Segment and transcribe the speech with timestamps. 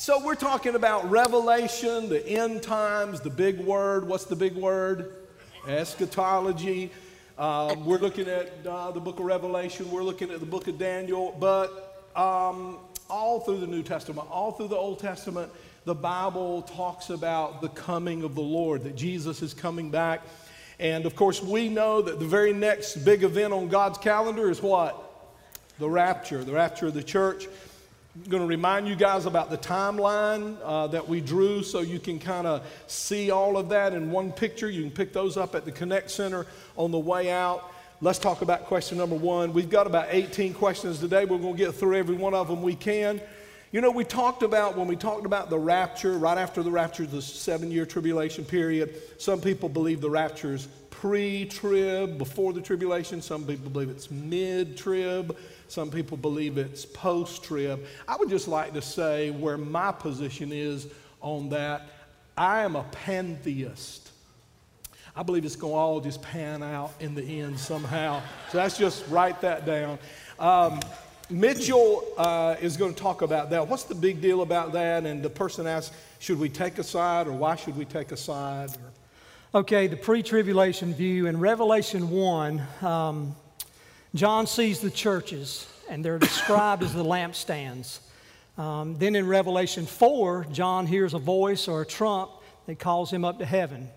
[0.00, 4.08] so we're talking about Revelation, the end times, the big word.
[4.08, 5.12] What's the big word?
[5.68, 6.90] Eschatology.
[7.36, 9.90] Um, we're looking at uh, the book of Revelation.
[9.90, 11.36] We're looking at the book of Daniel.
[11.38, 12.78] But um,
[13.10, 15.52] all through the New Testament, all through the Old Testament,
[15.84, 20.22] the Bible talks about the coming of the Lord, that Jesus is coming back.
[20.78, 24.62] And of course, we know that the very next big event on God's calendar is
[24.62, 24.96] what?
[25.78, 27.48] The rapture, the rapture of the church.
[28.28, 32.18] Going to remind you guys about the timeline uh, that we drew so you can
[32.18, 34.68] kind of see all of that in one picture.
[34.68, 36.44] You can pick those up at the Connect Center
[36.76, 37.72] on the way out.
[38.00, 39.52] Let's talk about question number one.
[39.52, 41.24] We've got about 18 questions today.
[41.24, 43.20] We're going to get through every one of them we can.
[43.70, 47.06] You know, we talked about, when we talked about the rapture, right after the rapture,
[47.06, 50.66] the seven year tribulation period, some people believe the rapture is
[51.00, 53.22] pre trib, before the tribulation.
[53.22, 55.34] Some people believe it's mid trib.
[55.66, 57.82] Some people believe it's post trib.
[58.06, 60.88] I would just like to say where my position is
[61.22, 61.88] on that.
[62.36, 64.10] I am a pantheist.
[65.16, 68.20] I believe it's going to all just pan out in the end somehow.
[68.50, 69.98] So that's just write that down.
[70.38, 70.80] Um,
[71.30, 73.66] Mitchell uh, is going to talk about that.
[73.66, 75.06] What's the big deal about that?
[75.06, 78.18] And the person asks, should we take a side or why should we take a
[78.18, 78.70] side?
[79.52, 81.26] Okay, the pre tribulation view.
[81.26, 83.34] In Revelation 1, um,
[84.14, 87.98] John sees the churches, and they're described as the lampstands.
[88.56, 92.30] Um, then in Revelation 4, John hears a voice or a trump
[92.66, 93.88] that calls him up to heaven.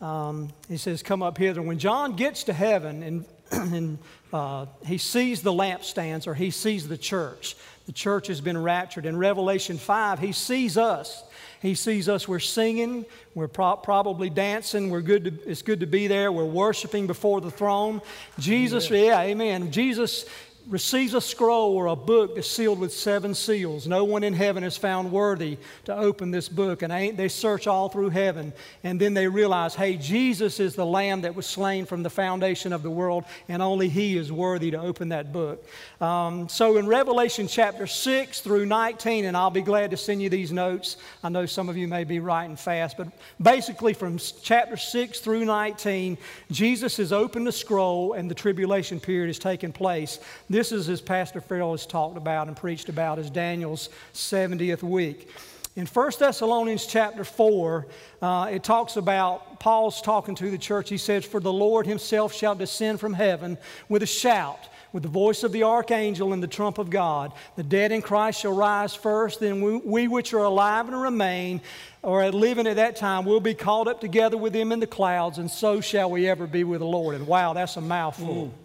[0.00, 1.60] Um, he says, Come up hither.
[1.60, 3.98] When John gets to heaven and, and
[4.32, 9.04] uh, he sees the lampstands or he sees the church, the church has been raptured.
[9.04, 11.22] In Revelation 5, he sees us.
[11.62, 15.86] He sees us, we're singing, we're pro- probably dancing, we're good to, it's good to
[15.86, 18.02] be there, we're worshiping before the throne.
[18.40, 19.70] Jesus, yeah, yeah amen.
[19.70, 20.26] Jesus
[20.68, 23.86] receives a scroll or a book that's sealed with seven seals.
[23.86, 26.82] No one in heaven is found worthy to open this book.
[26.82, 28.52] And they search all through heaven.
[28.84, 32.72] And then they realize, hey, Jesus is the lamb that was slain from the foundation
[32.72, 35.66] of the world, and only he is worthy to open that book.
[36.00, 40.28] Um, so in Revelation chapter 6 through 19, and I'll be glad to send you
[40.28, 40.96] these notes.
[41.22, 43.08] I know some of you may be writing fast, but
[43.40, 46.18] basically from chapter 6 through 19,
[46.50, 50.18] Jesus has opened the scroll and the tribulation period has taken place.
[50.52, 55.30] This is, as Pastor Farrell has talked about and preached about, as Daniel's 70th week.
[55.76, 57.86] In 1 Thessalonians chapter 4,
[58.20, 60.90] uh, it talks about, Paul's talking to the church.
[60.90, 63.56] He says, For the Lord himself shall descend from heaven
[63.88, 67.32] with a shout, with the voice of the archangel and the trump of God.
[67.56, 71.62] The dead in Christ shall rise first, then we, we which are alive and remain,
[72.02, 75.38] or living at that time, will be caught up together with them in the clouds,
[75.38, 77.14] and so shall we ever be with the Lord.
[77.14, 78.48] And wow, that's a mouthful.
[78.48, 78.61] Mm.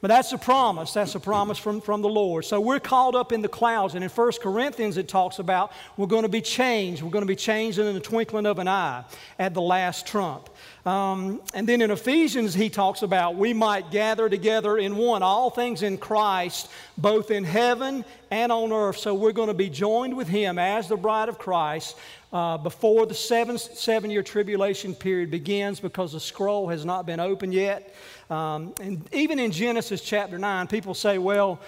[0.00, 0.92] But that's a promise.
[0.92, 2.44] That's a promise from, from the Lord.
[2.44, 3.96] So we're called up in the clouds.
[3.96, 7.02] And in 1 Corinthians, it talks about we're going to be changed.
[7.02, 9.04] We're going to be changed in the twinkling of an eye
[9.40, 10.50] at the last trump.
[10.88, 15.50] Um, and then in Ephesians, he talks about we might gather together in one, all
[15.50, 18.96] things in Christ, both in heaven and on earth.
[18.96, 21.94] So we're going to be joined with him as the bride of Christ
[22.32, 27.20] uh, before the seven, seven year tribulation period begins because the scroll has not been
[27.20, 27.94] opened yet.
[28.30, 31.60] Um, and even in Genesis chapter 9, people say, well,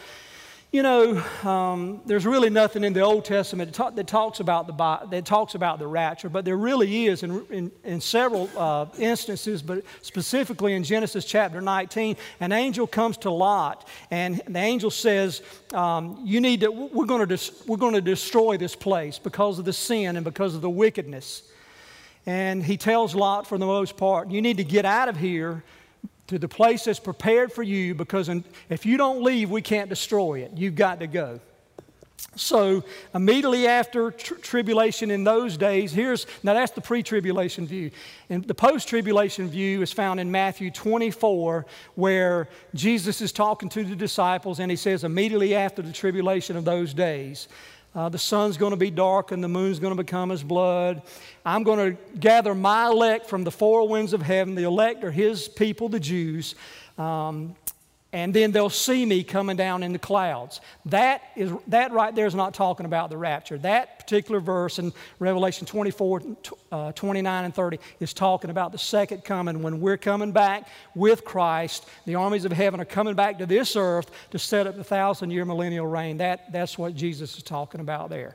[0.72, 4.68] you know, um, there's really nothing in the Old Testament that, talk, that, talks about
[4.68, 8.86] the that talks about the rapture, but there really is in, in, in several uh,
[8.96, 14.92] instances, but specifically in Genesis chapter 19, an angel comes to Lot, and the angel
[14.92, 15.42] says,
[15.74, 16.70] um, "You need to.
[16.70, 20.54] We're going to we're going to destroy this place because of the sin and because
[20.54, 21.42] of the wickedness."
[22.26, 25.64] And he tells Lot, for the most part, "You need to get out of here."
[26.30, 28.30] To the place that's prepared for you because
[28.68, 30.52] if you don't leave, we can't destroy it.
[30.54, 31.40] You've got to go.
[32.36, 37.90] So, immediately after tr- tribulation in those days, here's now that's the pre tribulation view.
[38.28, 43.82] And the post tribulation view is found in Matthew 24, where Jesus is talking to
[43.82, 47.48] the disciples and he says, immediately after the tribulation of those days,
[47.94, 51.02] uh, the sun's going to be dark and the moon's going to become as blood.
[51.44, 54.54] I'm going to gather my elect from the four winds of heaven.
[54.54, 56.54] The elect are his people, the Jews.
[56.98, 57.56] Um,
[58.12, 60.60] and then they'll see me coming down in the clouds.
[60.86, 63.56] That, is, that right there is not talking about the rapture.
[63.58, 66.22] That particular verse in Revelation 24,
[66.72, 71.24] uh, 29, and 30 is talking about the second coming when we're coming back with
[71.24, 71.86] Christ.
[72.04, 75.30] The armies of heaven are coming back to this earth to set up the thousand
[75.30, 76.16] year millennial reign.
[76.16, 78.34] That, that's what Jesus is talking about there.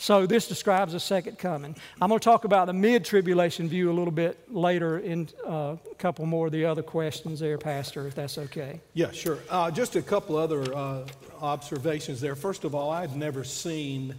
[0.00, 1.74] So this describes the second coming.
[2.00, 5.76] I'm going to talk about the mid tribulation view a little bit later in uh,
[5.90, 8.80] a couple more of the other questions there, Pastor, if that's okay.
[8.94, 9.38] Yeah, sure.
[9.50, 11.04] Uh, just a couple other uh,
[11.40, 12.36] observations there.
[12.36, 14.14] First of all, I'd never seen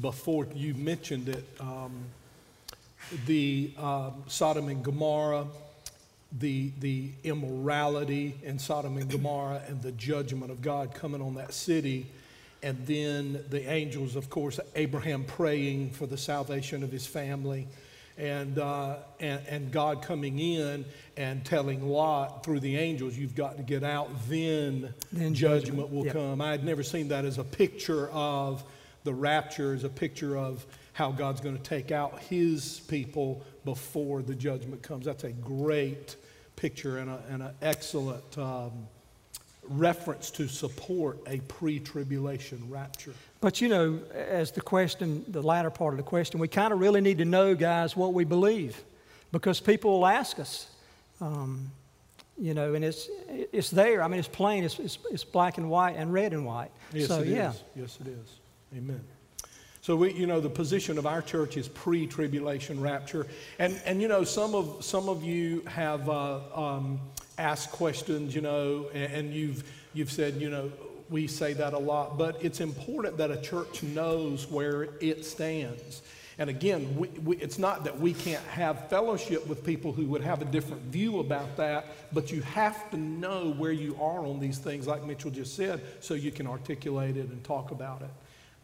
[0.00, 1.44] before you mentioned it.
[1.60, 1.92] Um,
[3.26, 5.46] the um, Sodom and Gomorrah,
[6.32, 11.52] the, the immorality in Sodom and Gomorrah, and the judgment of God coming on that
[11.52, 12.06] city.
[12.64, 17.68] And then the angels, of course, Abraham praying for the salvation of his family.
[18.16, 20.86] And, uh, and, and God coming in
[21.18, 25.90] and telling Lot through the angels, you've got to get out, then, Then judgment, judgment.
[25.92, 26.14] will Yep.
[26.14, 26.40] come.
[26.40, 28.64] I had never seen that as a picture of
[29.02, 30.64] the rapture, as a picture of
[30.94, 35.04] how God's going to take out his people before the judgment comes.
[35.04, 36.16] That's a great
[36.56, 38.86] picture and, a, and an excellent um,
[39.68, 43.12] reference to support a pre tribulation rapture.
[43.40, 46.80] But you know, as the question, the latter part of the question, we kind of
[46.80, 48.82] really need to know, guys, what we believe,
[49.32, 50.68] because people will ask us,
[51.20, 51.70] um,
[52.38, 54.02] you know, and it's it's there.
[54.02, 54.64] I mean, it's plain.
[54.64, 56.70] It's, it's, it's black and white and red and white.
[56.92, 57.34] Yes, so it is.
[57.34, 58.38] yeah, Yes, it is.
[58.76, 59.04] Amen.
[59.84, 63.26] So we, you know, the position of our church is pre-tribulation rapture,
[63.58, 66.98] and and you know, some of some of you have uh, um,
[67.38, 70.70] asked questions, you know, and, and you've you've said, you know,
[71.10, 76.02] we say that a lot, but it's important that a church knows where it stands.
[76.38, 80.22] And again, we, we, it's not that we can't have fellowship with people who would
[80.22, 84.40] have a different view about that, but you have to know where you are on
[84.40, 88.10] these things, like Mitchell just said, so you can articulate it and talk about it.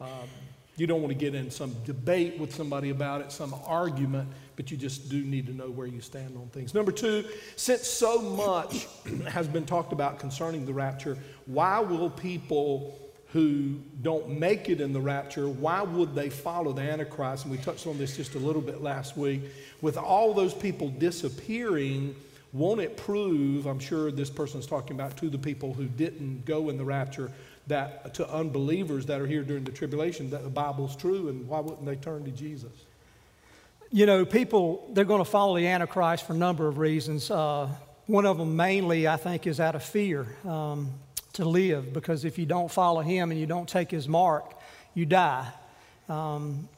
[0.00, 0.28] Um,
[0.76, 4.28] you don't want to get in some debate with somebody about it, some argument,
[4.61, 6.75] but you just do need to know where you stand on things.
[6.75, 7.25] Number two,
[7.57, 8.87] since so much
[9.29, 11.17] has been talked about concerning the rapture,
[11.47, 12.95] why will people
[13.33, 17.47] who don't make it in the rapture, why would they follow the Antichrist?
[17.47, 19.41] And we touched on this just a little bit last week.
[19.81, 22.15] With all those people disappearing,
[22.53, 26.45] won't it prove, I'm sure this person is talking about to the people who didn't
[26.45, 27.33] go in the rapture,
[27.69, 31.61] that to unbelievers that are here during the tribulation, that the Bible's true, and why
[31.61, 32.73] wouldn't they turn to Jesus?
[33.93, 37.31] You know, people they're going to follow the Antichrist for a number of reasons.
[37.31, 37.69] Uh,
[38.07, 40.93] one of them, mainly, I think, is out of fear um,
[41.35, 44.55] to live, because if you don't follow him and you don't take his mark,
[44.95, 45.49] you die.
[46.09, 46.69] Um,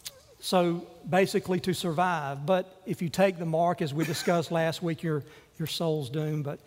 [0.41, 2.45] so basically, to survive.
[2.45, 5.23] But if you take the mark, as we discussed last week, your
[5.59, 6.45] your soul's doomed.
[6.45, 6.61] But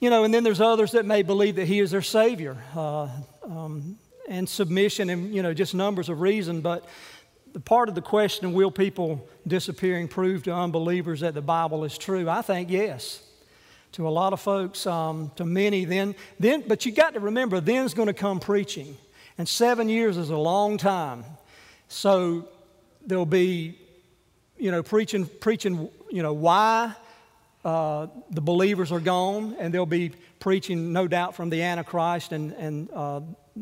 [0.00, 3.08] you know, and then there's others that may believe that he is their savior, uh,
[3.44, 3.98] um,
[4.28, 6.60] and submission, and you know, just numbers of reason.
[6.60, 6.84] But
[7.52, 11.98] the part of the question, will people disappearing prove to unbelievers that the Bible is
[11.98, 12.28] true?
[12.28, 13.22] I think yes.
[13.92, 17.60] To a lot of folks, um, to many, then, then, but you got to remember,
[17.60, 18.96] then's going to come preaching,
[19.36, 21.24] and seven years is a long time.
[21.88, 22.48] So
[23.06, 23.78] there'll be,
[24.56, 26.94] you know, preaching, preaching, you know, why
[27.66, 32.52] uh, the believers are gone, and they'll be preaching, no doubt, from the Antichrist and,
[32.52, 33.20] and uh,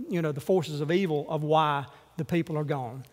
[0.08, 1.86] you know, the forces of evil of why
[2.16, 3.04] the people are gone,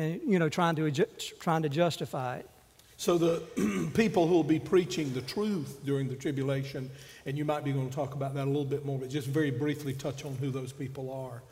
[0.00, 0.90] and you know, trying to
[1.38, 2.48] trying to justify it.
[2.96, 6.90] So the people who will be preaching the truth during the tribulation,
[7.26, 9.28] and you might be going to talk about that a little bit more, but just
[9.28, 11.42] very briefly touch on who those people are.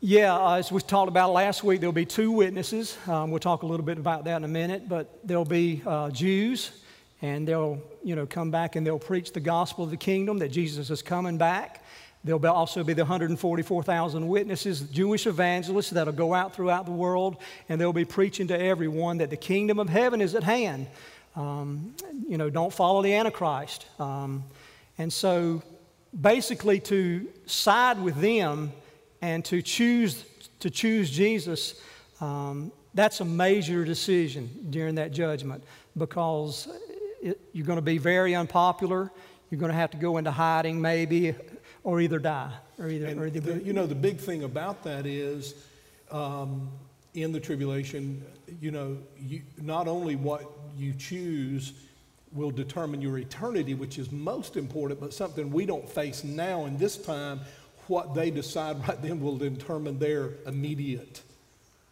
[0.00, 2.96] Yeah, uh, as we talked about last week, there'll be two witnesses.
[3.06, 6.10] Um, we'll talk a little bit about that in a minute, but there'll be uh,
[6.10, 6.72] Jews,
[7.20, 10.48] and they'll, you know, come back and they'll preach the gospel of the kingdom that
[10.48, 11.84] Jesus is coming back.
[12.22, 17.38] There'll be also be the 144,000 witnesses, Jewish evangelists that'll go out throughout the world,
[17.68, 20.86] and they'll be preaching to everyone that the kingdom of heaven is at hand.
[21.34, 21.94] Um,
[22.28, 23.86] you know, don't follow the Antichrist.
[23.98, 24.44] Um,
[24.98, 25.62] and so,
[26.18, 28.72] basically, to side with them
[29.22, 30.24] and to choose
[30.58, 31.80] to choose Jesus,
[32.20, 35.64] um, that's a major decision during that judgment
[35.96, 36.68] because
[37.22, 39.10] it, you're going to be very unpopular.
[39.50, 41.34] You're going to have to go into hiding, maybe,
[41.84, 43.06] or either die, or either.
[43.06, 45.54] And or either the, you know, the big thing about that is
[46.10, 46.68] um,
[47.14, 48.24] in the tribulation,
[48.60, 51.72] you know, you, not only what you choose
[52.32, 56.78] will determine your eternity, which is most important, but something we don't face now in
[56.78, 57.40] this time,
[57.88, 61.22] what they decide right then will determine their immediate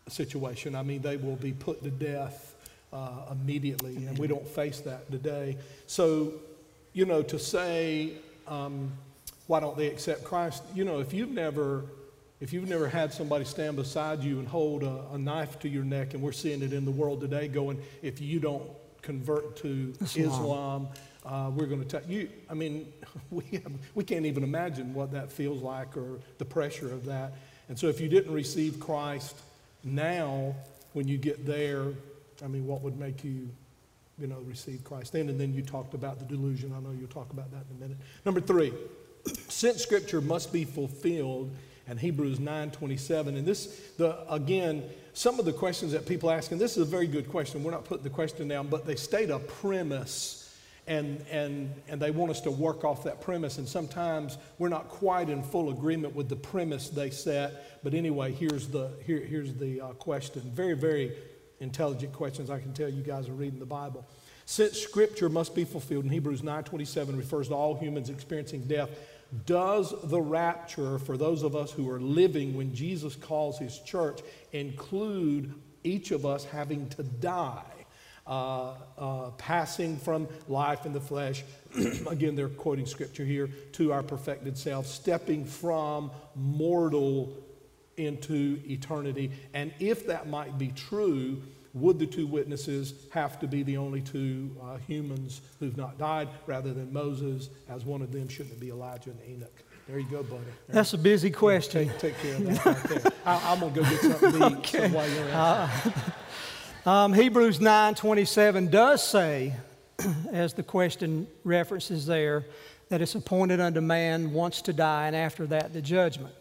[0.08, 0.74] situation.
[0.74, 2.54] I mean, they will be put to death
[2.92, 5.56] uh, immediately, and we don't face that today.
[5.86, 6.32] So,
[6.92, 8.12] you know, to say,
[8.46, 8.92] um,
[9.48, 10.62] why don't they accept Christ?
[10.74, 11.86] You know, if you've never,
[12.38, 15.84] if you've never had somebody stand beside you and hold a, a knife to your
[15.84, 18.70] neck, and we're seeing it in the world today, going, if you don't
[19.02, 20.28] convert to Islam.
[20.30, 20.88] Islam,
[21.24, 22.28] uh, we're going to tell you.
[22.48, 22.92] I mean,
[23.30, 27.32] we have, we can't even imagine what that feels like or the pressure of that.
[27.70, 29.34] And so, if you didn't receive Christ
[29.82, 30.54] now,
[30.92, 31.86] when you get there,
[32.44, 33.48] I mean, what would make you,
[34.18, 35.30] you know, receive Christ then?
[35.30, 36.74] And then you talked about the delusion.
[36.76, 37.96] I know you'll talk about that in a minute.
[38.26, 38.72] Number three,
[39.48, 41.50] since Scripture must be fulfilled
[41.88, 43.28] and Hebrews 9:27.
[43.28, 43.66] And this,
[43.96, 47.28] the again, some of the questions that people ask, and this is a very good
[47.28, 47.64] question.
[47.64, 50.44] We're not putting the question down, but they state a premise.
[50.86, 53.58] And, and, and they want us to work off that premise.
[53.58, 57.82] And sometimes we're not quite in full agreement with the premise they set.
[57.84, 60.40] But anyway, here's the, here, here's the uh, question.
[60.46, 61.12] Very, very
[61.60, 62.48] intelligent questions.
[62.48, 64.06] I can tell you guys are reading the Bible.
[64.46, 68.88] Since Scripture must be fulfilled, in Hebrews 9.27 refers to all humans experiencing death,
[69.44, 74.20] does the rapture for those of us who are living when Jesus calls his church
[74.52, 75.54] include
[75.84, 77.64] each of us having to die?
[78.26, 81.44] Uh, uh, passing from life in the flesh,
[82.10, 87.32] again, they're quoting scripture here, to our perfected self, stepping from mortal
[87.96, 89.30] into eternity.
[89.54, 91.42] And if that might be true,
[91.74, 96.28] would the two witnesses have to be the only two uh, humans who've not died
[96.46, 98.28] rather than Moses as one of them?
[98.28, 99.62] Shouldn't it be Elijah and Enoch?
[99.88, 100.42] There you go, buddy.
[100.44, 101.88] There That's a busy question.
[101.88, 103.12] Take, take care of that right there.
[103.24, 104.88] I, am going to go get something to eat okay.
[104.90, 106.16] so while you're at
[106.86, 109.54] um, Hebrews 9.27 does say,
[110.32, 112.44] as the question references there,
[112.90, 116.34] that it's appointed unto man once to die and after that the judgment.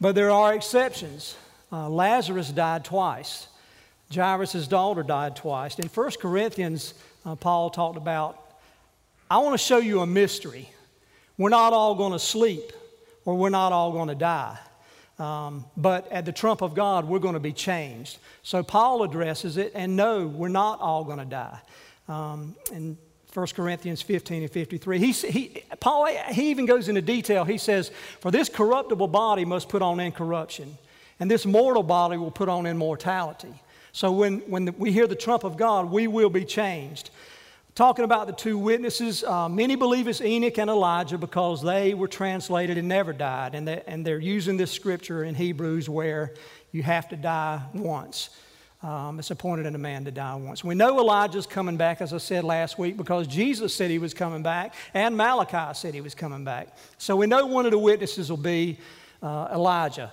[0.00, 1.36] But there are exceptions.
[1.70, 3.46] Uh, Lazarus died twice.
[4.14, 5.78] Jairus' daughter died twice.
[5.78, 8.38] In 1 Corinthians, uh, Paul talked about,
[9.30, 10.68] I want to show you a mystery.
[11.38, 12.72] We're not all going to sleep
[13.24, 14.58] or we're not all going to die.
[15.18, 18.18] Um, but at the trump of God, we're going to be changed.
[18.42, 21.60] So Paul addresses it, and no, we're not all going to die.
[22.08, 22.98] Um, in
[23.32, 27.44] 1 Corinthians 15 and 53, he, he, Paul he even goes into detail.
[27.44, 27.90] He says,
[28.20, 30.76] For this corruptible body must put on incorruption,
[31.20, 33.54] and this mortal body will put on immortality.
[33.92, 37.10] So when, when the, we hear the trump of God, we will be changed.
[37.74, 42.08] Talking about the two witnesses, uh, many believe it's Enoch and Elijah because they were
[42.08, 43.54] translated and never died.
[43.54, 46.34] And, they, and they're using this scripture in Hebrews where
[46.70, 48.30] you have to die once.
[48.82, 50.64] Um, it's appointed in a man to die once.
[50.64, 54.12] We know Elijah's coming back, as I said last week, because Jesus said he was
[54.12, 56.76] coming back, and Malachi said he was coming back.
[56.98, 58.78] So we know one of the witnesses will be
[59.22, 60.12] uh, Elijah.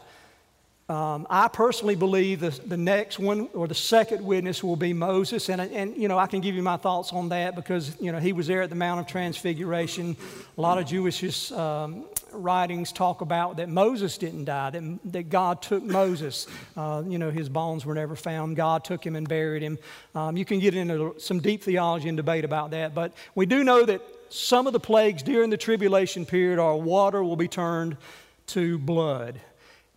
[0.90, 5.48] Um, I personally believe the, the next one or the second witness will be Moses.
[5.50, 8.18] And, and, you know, I can give you my thoughts on that because, you know,
[8.18, 10.18] he was there at the Mount of Transfiguration.
[10.58, 15.62] A lot of Jewish um, writings talk about that Moses didn't die, that, that God
[15.62, 16.48] took Moses.
[16.76, 18.56] Uh, you know, his bones were never found.
[18.56, 19.78] God took him and buried him.
[20.16, 22.96] Um, you can get into some deep theology and debate about that.
[22.96, 27.24] But we do know that some of the plagues during the tribulation period are water
[27.24, 27.96] will be turned
[28.48, 29.40] to blood.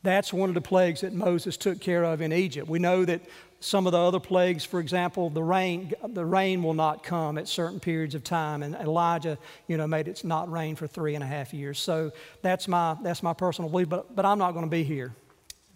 [0.02, 2.68] That's one of the plagues that Moses took care of in Egypt.
[2.68, 3.20] We know that
[3.60, 7.46] some of the other plagues, for example, the rain, the rain will not come at
[7.46, 11.22] certain periods of time, and Elijah, you know, made it not rain for three and
[11.22, 11.78] a half years.
[11.78, 12.10] So
[12.42, 13.88] that's my that's my personal belief.
[13.88, 15.14] But but I'm not going to be here.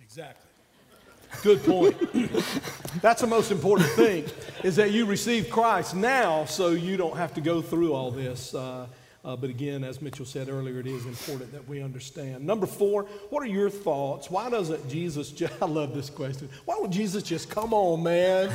[0.02, 0.42] Exactly.
[1.42, 1.96] Good point.
[3.02, 4.24] that's the most important thing
[4.64, 8.54] is that you receive Christ now, so you don't have to go through all this.
[8.54, 8.86] Uh,
[9.26, 12.46] uh, but again, as Mitchell said earlier, it is important that we understand.
[12.46, 14.30] Number four, what are your thoughts?
[14.30, 16.48] Why doesn't Jesus, just, I love this question.
[16.64, 18.50] Why don't Jesus just come on, man?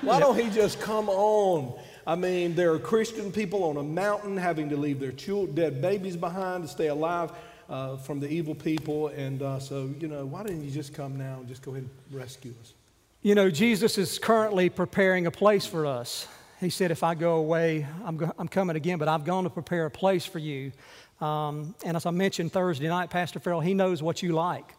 [0.00, 1.78] Why don't he just come on?
[2.06, 5.82] I mean, there are Christian people on a mountain having to leave their children, dead
[5.82, 7.30] babies behind to stay alive
[7.68, 9.08] uh, from the evil people.
[9.08, 11.84] And uh, so, you know, why didn't you just come now and just go ahead
[11.84, 12.72] and rescue us?
[13.20, 16.26] You know, Jesus is currently preparing a place for us.
[16.64, 19.50] He said, If I go away, I'm, go- I'm coming again, but I've gone to
[19.50, 20.72] prepare a place for you.
[21.20, 24.74] Um, and as I mentioned Thursday night, Pastor Farrell, he knows what you like.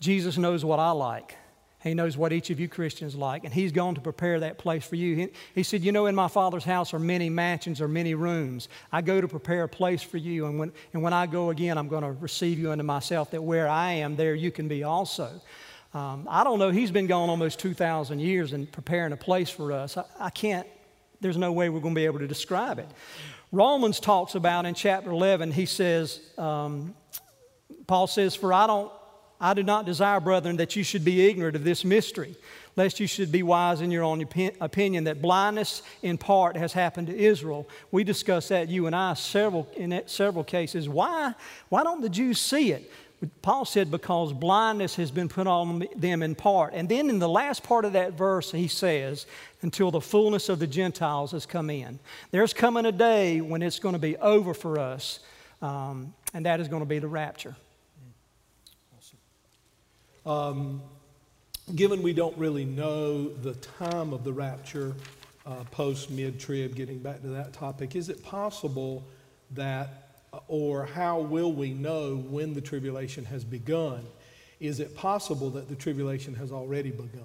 [0.00, 1.36] Jesus knows what I like.
[1.82, 4.84] He knows what each of you Christians like, and He's gone to prepare that place
[4.84, 5.16] for you.
[5.16, 8.68] He, he, said, You know, in my Father's house are many mansions or many rooms.
[8.92, 11.78] I go to prepare a place for you, and when, and when I go again,
[11.78, 14.82] I'm going to receive you unto myself, that where I am, there you can be
[14.84, 15.40] also.
[15.92, 19.72] Um, I don't know, he's been gone almost 2,000 years and preparing a place for
[19.72, 19.96] us.
[19.96, 20.66] I, I can't,
[21.20, 22.88] there's no way we're going to be able to describe it.
[23.50, 26.94] Romans talks about in chapter 11, he says, um,
[27.88, 28.92] Paul says, For I don't,
[29.40, 32.36] I do not desire, brethren, that you should be ignorant of this mystery,
[32.76, 34.20] lest you should be wise in your own
[34.60, 37.68] opinion, that blindness in part has happened to Israel.
[37.90, 40.88] We discussed that, you and I, several, in several cases.
[40.88, 41.34] Why,
[41.68, 42.88] why don't the Jews see it?
[43.42, 46.72] Paul said, because blindness has been put on them in part.
[46.72, 49.26] And then in the last part of that verse, he says,
[49.60, 51.98] until the fullness of the Gentiles has come in.
[52.30, 55.20] There's coming a day when it's going to be over for us,
[55.60, 57.56] um, and that is going to be the rapture.
[58.96, 59.18] Awesome.
[60.24, 60.82] Um,
[61.74, 64.94] given we don't really know the time of the rapture
[65.44, 69.04] uh, post mid trib, getting back to that topic, is it possible
[69.50, 70.09] that
[70.48, 74.04] or how will we know when the tribulation has begun?
[74.60, 77.24] Is it possible that the tribulation has already begun?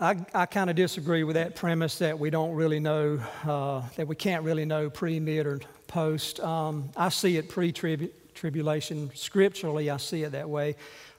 [0.00, 4.06] I, I kind of disagree with that premise that we don't really know, uh, that
[4.06, 6.38] we can't really know pre, mid, or post.
[6.38, 9.10] Um, I see it pre tribulation.
[9.14, 10.76] Scripturally, I see it that way.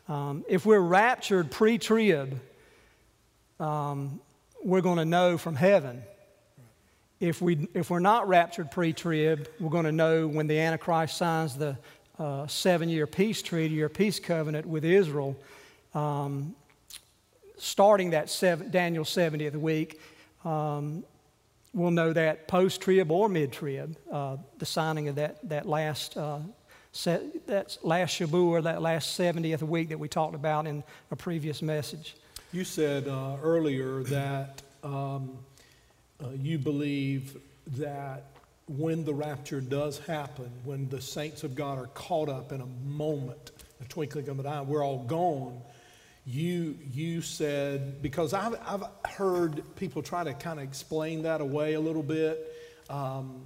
[0.08, 2.40] Um, if we're raptured pre trib,
[3.60, 4.22] um,
[4.64, 6.02] we're going to know from heaven.
[7.20, 11.18] If, we, if we're not raptured pre trib, we're going to know when the Antichrist
[11.18, 11.78] signs the
[12.18, 15.38] uh, seven year peace treaty or peace covenant with Israel.
[15.94, 16.56] Um,
[17.58, 20.00] starting that seven, Daniel 70th week,
[20.46, 21.04] um,
[21.74, 26.18] we'll know that post trib or mid trib, uh, the signing of that, that last.
[26.18, 26.40] Uh,
[27.46, 32.16] that last Shavua that last 70th week that we talked about in a previous message.
[32.52, 35.38] You said uh, earlier that um,
[36.24, 37.38] uh, you believe
[37.78, 38.26] that
[38.68, 42.66] when the rapture does happen, when the saints of God are caught up in a
[42.88, 45.62] moment, a twinkling of an eye, we're all gone
[46.30, 51.74] you you said because I've, I've heard people try to kind of explain that away
[51.74, 52.56] a little bit
[52.90, 53.42] um,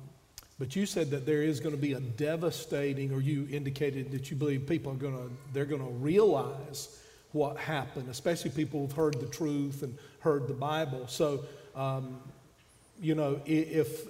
[0.59, 4.29] but you said that there is going to be a devastating or you indicated that
[4.29, 6.99] you believe people are going to they're going to realize
[7.31, 11.07] what happened especially people who've heard the truth and heard the bible.
[11.07, 12.19] So um,
[13.01, 14.07] you know, if,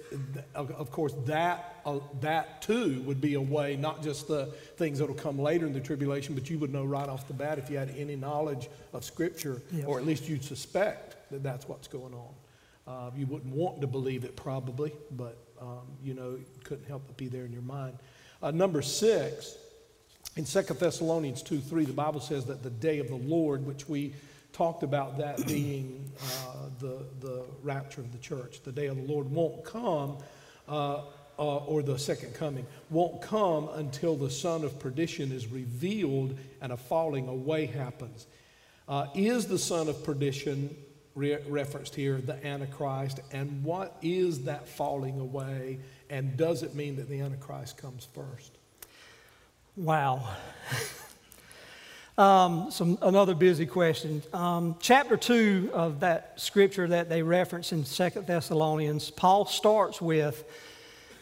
[0.54, 5.08] of course, that, uh, that too would be a way, not just the things that
[5.08, 7.70] will come later in the tribulation, but you would know right off the bat if
[7.70, 12.14] you had any knowledge of Scripture, or at least you'd suspect that that's what's going
[12.14, 12.34] on.
[12.86, 17.02] Uh, you wouldn't want to believe it probably, but, um, you know, it couldn't help
[17.06, 17.96] but be there in your mind.
[18.42, 19.56] Uh, number six,
[20.36, 23.88] in 2 Thessalonians 2 3, the Bible says that the day of the Lord, which
[23.88, 24.14] we
[24.54, 28.62] talked about that being uh, the, the rapture of the church.
[28.62, 30.18] The day of the Lord won't come,
[30.68, 31.02] uh,
[31.36, 36.72] uh, or the second coming, won't come until the son of perdition is revealed and
[36.72, 38.26] a falling away happens.
[38.88, 40.74] Uh, is the son of perdition
[41.16, 43.20] re- referenced here the Antichrist?
[43.32, 45.80] And what is that falling away?
[46.10, 48.56] And does it mean that the Antichrist comes first?
[49.76, 50.28] Wow.
[52.16, 54.22] Um, some, another busy question.
[54.32, 60.44] Um, chapter 2 of that scripture that they reference in Second Thessalonians, Paul starts with,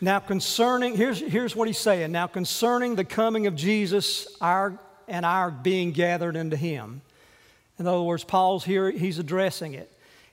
[0.02, 4.78] Now concerning, here's, here's what he's saying, now concerning the coming of Jesus our,
[5.08, 7.00] and our being gathered into him.
[7.78, 9.90] In other words, Paul's here, he's addressing it.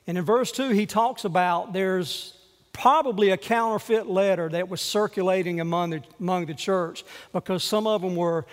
[0.08, 2.38] And in verse 2, he talks about there's
[2.74, 8.02] probably a counterfeit letter that was circulating among the, among the church because some of
[8.02, 8.46] them were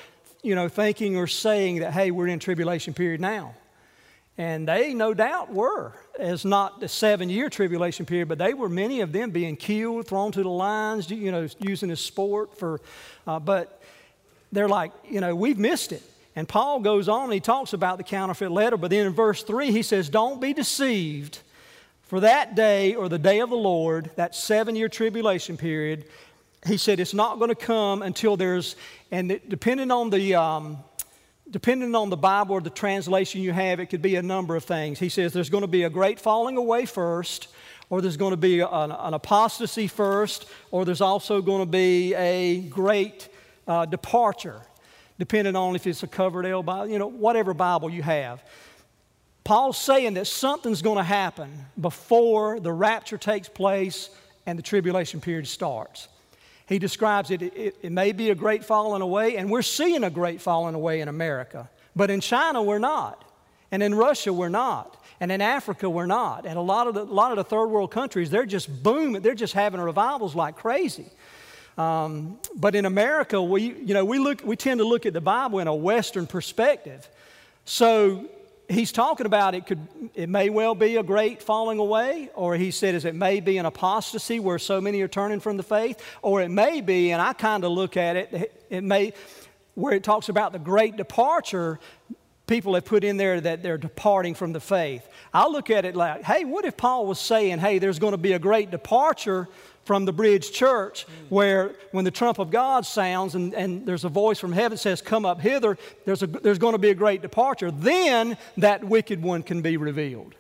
[0.43, 3.55] you know, thinking or saying that, hey, we're in tribulation period now.
[4.39, 8.69] And they no doubt were, as not the seven year tribulation period, but they were
[8.69, 12.81] many of them being killed, thrown to the lions, you know, using as sport for,
[13.27, 13.83] uh, but
[14.53, 16.03] they're like, you know, we've missed it.
[16.35, 19.71] And Paul goes on he talks about the counterfeit letter, but then in verse 3
[19.71, 21.39] he says, Don't be deceived,
[22.07, 26.05] for that day or the day of the Lord, that seven year tribulation period,
[26.67, 28.77] he said it's not going to come until there's,
[29.11, 30.79] and depending on the, um,
[31.51, 34.65] depending on the Bible or the translation you have, it could be a number of
[34.65, 34.99] things.
[34.99, 37.49] He says there's going to be a great falling away first,
[37.89, 42.15] or there's going to be an, an apostasy first, or there's also going to be
[42.15, 43.29] a great
[43.69, 44.61] uh, departure,
[45.19, 48.43] depending on if it's a Coverdale Bible, you know, whatever Bible you have.
[49.45, 54.11] Paul's saying that something's going to happen before the rapture takes place
[54.45, 56.09] and the tribulation period starts.
[56.67, 60.11] He describes it, it, it may be a great falling away, and we're seeing a
[60.11, 61.71] great falling away in America.
[61.95, 63.25] But in China, we're not.
[63.71, 65.03] And in Russia, we're not.
[65.21, 66.45] And in Africa, we're not.
[66.45, 69.23] And a lot of the, lot of the third world countries, they're just booming.
[69.23, 71.07] They're just having revivals like crazy.
[71.79, 75.21] Um, but in America, we, you know, we, look, we tend to look at the
[75.21, 77.09] Bible in a Western perspective.
[77.65, 78.29] So
[78.69, 82.71] he's talking about it could it may well be a great falling away or he
[82.71, 86.03] said is it may be an apostasy where so many are turning from the faith?
[86.23, 89.13] Or it may be and i kind of look at it it may
[89.75, 91.79] where it talks about the great departure
[92.47, 95.07] people have put in there that they're departing from the faith.
[95.35, 98.19] I look at it like hey what if paul was saying hey there's going to
[98.19, 99.49] be a great departure
[99.87, 104.09] from the bridge church where when the trump of God sounds and, and there's a
[104.09, 107.23] voice from heaven says, Come up hither, there's, a, there's going to be a great
[107.23, 107.71] departure.
[107.71, 110.35] Then that wicked one can be revealed,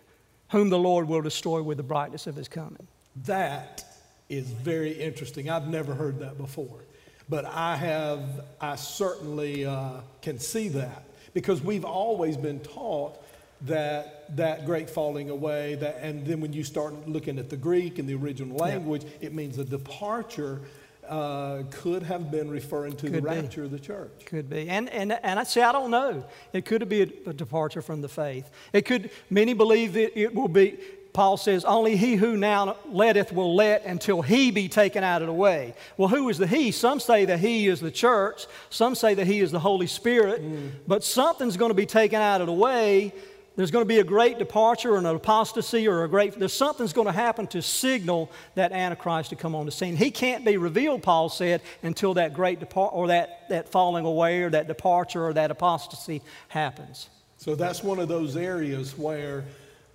[0.50, 2.88] whom the Lord will destroy with the brightness of his coming.
[3.24, 3.84] That
[4.28, 5.48] is very interesting.
[5.48, 6.80] I've never heard that before.
[7.28, 11.04] But I have, I certainly uh, can see that
[11.34, 13.16] because we've always been taught
[13.62, 17.98] that that great falling away that and then when you start looking at the greek
[17.98, 19.28] and the original language yeah.
[19.28, 20.60] it means a departure
[21.08, 23.30] uh, could have been referring to the Could be.
[23.30, 24.10] rapture of the church.
[24.26, 24.68] Could be.
[24.68, 26.24] And, and, and I say, I don't know.
[26.52, 28.50] It could be a, a departure from the faith.
[28.72, 30.78] It could, many believe that it will be,
[31.12, 35.28] Paul says, only he who now letteth will let until he be taken out of
[35.28, 35.74] the way.
[35.96, 36.72] Well, who is the he?
[36.72, 38.46] Some say that he is the church.
[38.70, 40.42] Some say that he is the Holy Spirit.
[40.86, 43.14] But something's going to be taken out of the way.
[43.56, 46.92] There's going to be a great departure or an apostasy or a great, there's something's
[46.92, 49.96] going to happen to signal that Antichrist to come on the scene.
[49.96, 54.42] He can't be revealed, Paul said, until that great depart or that, that falling away
[54.42, 57.08] or that departure or that apostasy happens.
[57.38, 59.44] So that's one of those areas where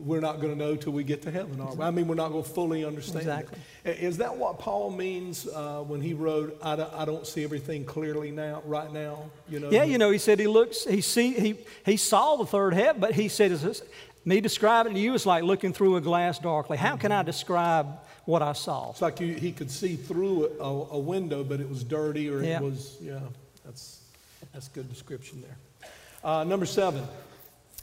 [0.06, 1.84] we're not going to know till we get to heaven, are we?
[1.84, 3.60] I mean, we're not going to fully understand Exactly.
[3.86, 4.00] it.
[4.00, 7.86] Is that what Paul means uh, when he wrote, I don't, I don't see everything
[7.86, 9.30] clearly now, right now?
[9.50, 12.46] You know, Yeah, you know, he said he looks, he see, he, he saw the
[12.46, 13.82] third heaven, but he said, is this,
[14.26, 16.78] me describing to you is like looking through a glass darkly.
[16.78, 17.88] How can I describe
[18.26, 18.92] what I saw?
[18.92, 22.44] It's like you, he could see through a, a window, but it was dirty or
[22.44, 22.58] Yeah.
[22.58, 23.20] it was, yeah,
[23.66, 24.02] that's,
[24.54, 25.58] that's good description there.
[26.24, 27.04] Uh, number seven,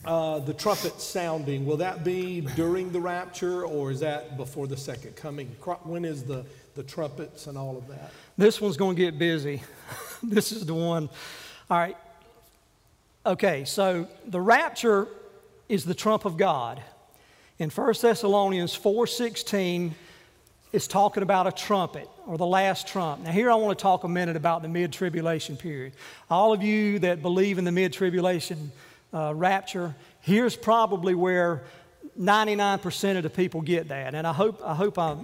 [0.05, 1.67] uh, the trumpet sounding.
[1.67, 5.49] Will that be during the rapture or is that before the second coming?
[5.83, 8.13] When is the, the trumpets and all of that?
[8.37, 9.63] This one's going to get busy.
[10.23, 11.09] this is the one.
[11.71, 11.97] All right.
[13.27, 15.09] Okay, so the rapture
[15.69, 16.83] is the trump of God.
[17.59, 19.91] In 1 Thessalonians 4:16,
[20.73, 23.25] it's talking about a trumpet or the last trump.
[23.25, 25.95] Now here I want to talk a minute about the mid-tribulation period.
[26.31, 28.71] All of you that believe in the mid-tribulation
[29.13, 31.63] uh, rapture, here's probably where
[32.19, 34.15] 99% of the people get that.
[34.15, 35.17] And I hope I hope I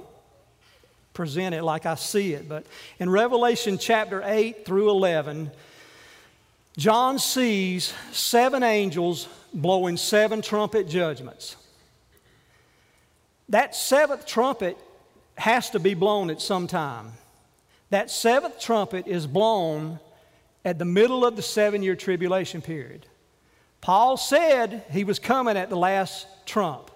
[1.12, 2.48] present it like I see it.
[2.48, 2.66] But
[2.98, 5.50] in Revelation chapter 8 through 11,
[6.76, 11.56] John sees seven angels blowing seven trumpet judgments.
[13.48, 14.76] That seventh trumpet
[15.36, 17.12] has to be blown at some time.
[17.90, 20.00] That seventh trumpet is blown
[20.64, 23.06] at the middle of the seven year tribulation period.
[23.84, 26.90] Paul said he was coming at the last trump.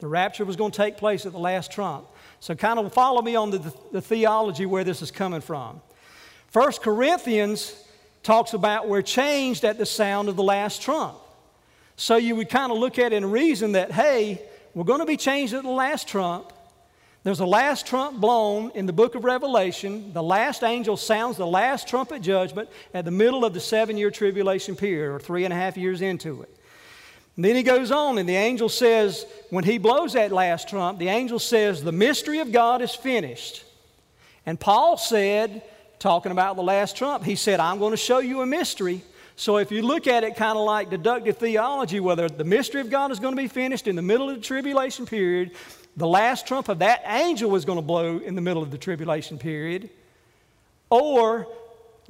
[0.00, 2.08] The rapture was going to take place at the last trump.
[2.40, 5.80] So, kind of follow me on the, the theology where this is coming from.
[6.48, 7.76] First Corinthians
[8.24, 11.16] talks about we're changed at the sound of the last trump.
[11.94, 14.42] So, you would kind of look at it and reason that, hey,
[14.74, 16.52] we're going to be changed at the last trump.
[17.24, 20.12] There's a last trump blown in the book of Revelation.
[20.12, 24.10] The last angel sounds the last trumpet judgment at the middle of the seven year
[24.10, 26.56] tribulation period, or three and a half years into it.
[27.36, 30.98] And then he goes on, and the angel says, when he blows that last trump,
[30.98, 33.64] the angel says, the mystery of God is finished.
[34.44, 35.62] And Paul said,
[36.00, 39.00] talking about the last trump, he said, I'm going to show you a mystery.
[39.36, 42.90] So if you look at it kind of like deductive theology, whether the mystery of
[42.90, 45.52] God is going to be finished in the middle of the tribulation period,
[45.96, 48.78] the last trump of that angel was going to blow in the middle of the
[48.78, 49.90] tribulation period,
[50.90, 51.46] or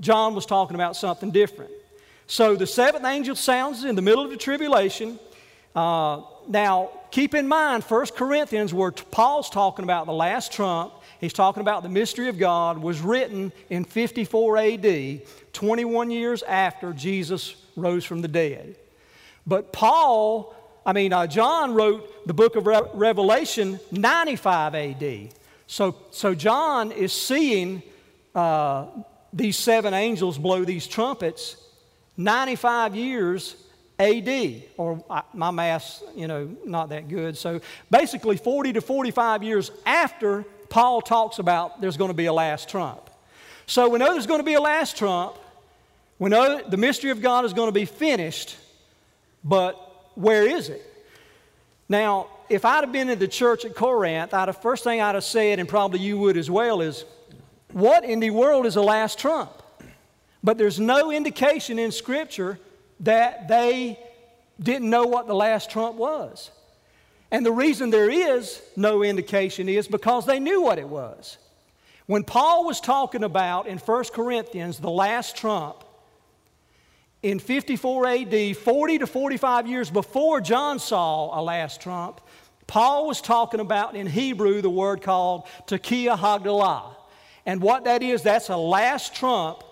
[0.00, 1.70] John was talking about something different.
[2.26, 5.18] So the seventh angel sounds in the middle of the tribulation.
[5.74, 11.32] Uh, now, keep in mind, 1 Corinthians, where Paul's talking about the last trump, he's
[11.32, 17.56] talking about the mystery of God, was written in 54 AD, 21 years after Jesus
[17.76, 18.76] rose from the dead.
[19.46, 25.28] But Paul, I mean, uh, John wrote the book of Re- Revelation 95 AD.
[25.66, 27.82] So, so John is seeing
[28.34, 28.86] uh,
[29.32, 31.56] these seven angels blow these trumpets
[32.16, 33.56] 95 years
[33.98, 37.38] AD, or my math's, you know, not that good.
[37.38, 42.32] So basically 40 to 45 years after Paul talks about there's going to be a
[42.32, 43.10] last trump.
[43.66, 45.36] So we know there's going to be a last trump.
[46.18, 48.56] We know the mystery of God is going to be finished,
[49.44, 50.82] but where is it?
[51.88, 55.14] Now, if I'd have been in the church at Corinth, I'd have, first thing I'd
[55.14, 57.04] have said, and probably you would as well, is
[57.72, 59.50] what in the world is the last trump?
[60.42, 62.58] But there's no indication in Scripture
[63.00, 63.98] that they
[64.60, 66.50] didn't know what the last trump was.
[67.30, 71.38] And the reason there is no indication is because they knew what it was.
[72.06, 75.84] When Paul was talking about in 1 Corinthians the last trump,
[77.22, 82.20] in 54 AD, 40 to 45 years before John saw a last trump,
[82.66, 86.96] Paul was talking about in Hebrew the word called Tekiah Hagedolah.
[87.46, 89.62] And what that is, that's a last trump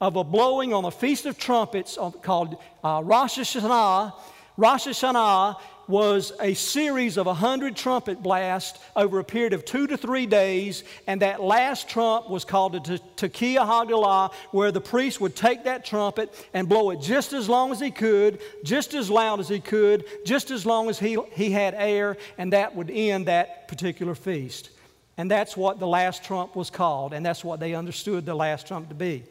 [0.00, 4.14] of a blowing on the Feast of Trumpets called uh, Rosh Hashanah.
[4.56, 9.86] Rosh Hashanah was a series of a hundred trumpet blasts over a period of two
[9.86, 14.80] to three days, and that last trump was called the Te- Tekiah Hagedolah, where the
[14.80, 18.94] priest would take that trumpet and blow it just as long as he could, just
[18.94, 22.74] as loud as he could, just as long as he, he had air, and that
[22.74, 24.70] would end that particular feast.
[25.16, 28.66] And that's what the last trump was called, and that's what they understood the last
[28.66, 29.24] trump to be.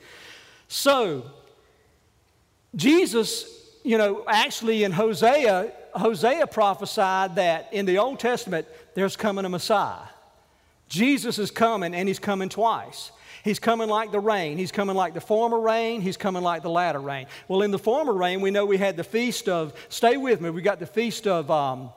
[0.68, 1.26] So,
[2.76, 3.46] Jesus,
[3.84, 9.50] you know, actually in Hosea, Hosea prophesied that in the Old Testament, there's coming a
[9.50, 10.08] Messiah.
[10.88, 13.12] Jesus is coming, and he's coming twice.
[13.44, 14.58] He's coming like the rain.
[14.58, 16.02] He's coming like the former rain.
[16.02, 17.28] He's coming like the latter rain.
[17.48, 20.50] Well, in the former rain, we know we had the feast of, stay with me,
[20.50, 21.90] we got the feast of, um,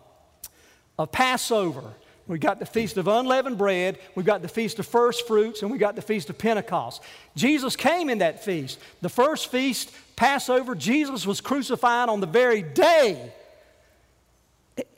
[0.99, 1.85] of Passover.
[2.27, 5.71] We got the feast of unleavened bread, we got the feast of first fruits, and
[5.71, 7.03] we got the feast of Pentecost.
[7.37, 8.81] Jesus came in that feast.
[9.01, 13.33] The first feast, Passover, Jesus was crucified on the very day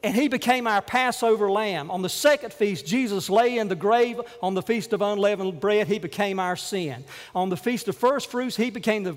[0.02, 1.90] and he became our Passover lamb.
[1.90, 4.20] On the second feast, Jesus lay in the grave.
[4.42, 7.04] On the feast of unleavened bread, he became our sin.
[7.34, 9.16] On the feast of first fruits, he became the,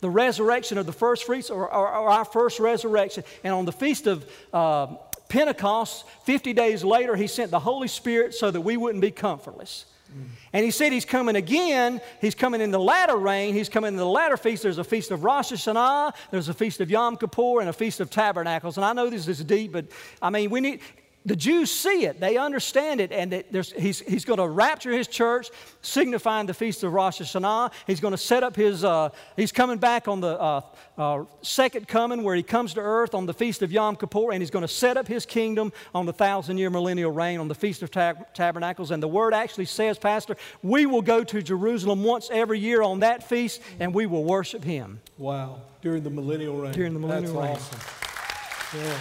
[0.00, 3.24] the resurrection of the first fruits or, or, or our first resurrection.
[3.42, 4.88] And on the feast of uh,
[5.28, 9.86] Pentecost, 50 days later, he sent the Holy Spirit so that we wouldn't be comfortless.
[10.12, 10.24] Mm.
[10.52, 12.00] And he said he's coming again.
[12.20, 13.54] He's coming in the latter rain.
[13.54, 14.62] He's coming in the latter feast.
[14.62, 16.14] There's a feast of Rosh Hashanah.
[16.30, 18.76] There's a feast of Yom Kippur and a feast of Tabernacles.
[18.76, 19.86] And I know this is deep, but
[20.20, 20.80] I mean, we need,
[21.24, 25.06] the Jews see it, they understand it, and it, he's, he's going to rapture his
[25.06, 27.72] church, signifying the feast of Rosh Hashanah.
[27.86, 30.60] He's going to set up his, uh, he's coming back on the uh,
[30.98, 34.42] uh, second coming where he comes to earth on the feast of Yom Kippur, and
[34.42, 37.54] he's going to set up his kingdom on the thousand year millennial reign on the
[37.54, 38.90] feast of tab- tabernacles.
[38.90, 43.00] And the word actually says, Pastor, we will go to Jerusalem once every year on
[43.00, 45.00] that feast, and we will worship him.
[45.18, 46.72] Wow, during the millennial reign.
[46.72, 47.78] During the millennial That's reign.
[47.78, 48.80] awesome.
[48.80, 48.98] Yeah.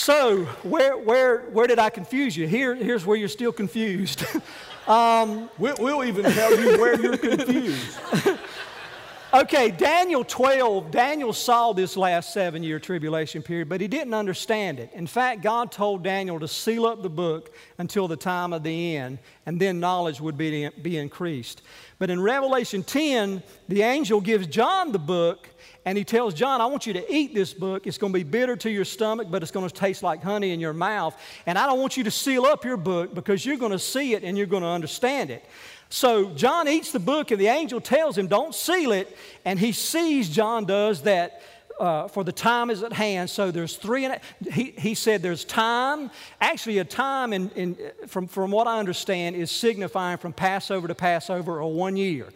[0.00, 2.48] So, where, where, where did I confuse you?
[2.48, 4.24] Here, here's where you're still confused.
[4.88, 7.98] um, we'll, we'll even tell you where you're confused.
[9.34, 14.80] okay, Daniel 12, Daniel saw this last seven year tribulation period, but he didn't understand
[14.80, 14.90] it.
[14.94, 18.96] In fact, God told Daniel to seal up the book until the time of the
[18.96, 21.60] end, and then knowledge would be, be increased.
[21.98, 25.50] But in Revelation 10, the angel gives John the book
[25.84, 27.86] and he tells John, I want you to eat this book.
[27.86, 30.52] It's going to be bitter to your stomach, but it's going to taste like honey
[30.52, 31.16] in your mouth.
[31.46, 34.14] And I don't want you to seal up your book because you're going to see
[34.14, 35.44] it and you're going to understand it.
[35.88, 39.16] So John eats the book, and the angel tells him, Don't seal it.
[39.44, 41.42] And he sees, John does, that
[41.80, 43.28] uh, for the time is at hand.
[43.30, 46.10] So there's three and a, he, he said there's time.
[46.40, 50.94] Actually, a time, in, in, from, from what I understand, is signifying from Passover to
[50.94, 52.28] Passover or one year.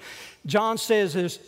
[0.46, 1.38] John says there's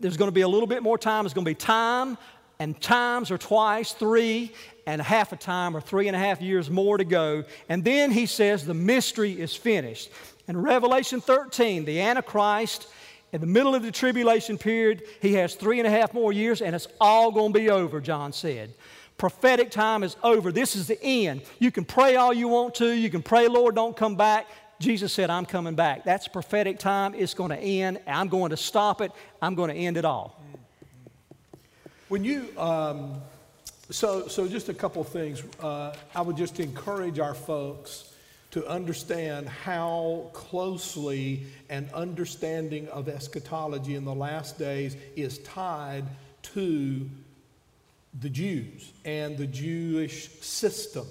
[0.00, 1.24] there's going to be a little bit more time.
[1.24, 2.18] It's going to be time
[2.58, 4.52] and times or twice, three
[4.86, 7.44] and a half a time or three and a half years more to go.
[7.68, 10.10] And then he says the mystery is finished.
[10.48, 12.88] In Revelation 13, the Antichrist,
[13.32, 16.60] in the middle of the tribulation period, he has three and a half more years
[16.60, 18.74] and it's all going to be over, John said.
[19.16, 20.50] Prophetic time is over.
[20.50, 21.42] This is the end.
[21.58, 22.90] You can pray all you want to.
[22.90, 24.48] You can pray, Lord, don't come back.
[24.80, 26.04] Jesus said, I'm coming back.
[26.04, 27.14] That's prophetic time.
[27.14, 28.00] It's going to end.
[28.06, 29.12] I'm going to stop it.
[29.40, 30.42] I'm going to end it all.
[32.08, 33.20] When you, um,
[33.90, 35.42] so, so just a couple things.
[35.60, 38.14] Uh, I would just encourage our folks
[38.52, 46.04] to understand how closely an understanding of eschatology in the last days is tied
[46.42, 47.08] to
[48.20, 51.06] the Jews and the Jewish system,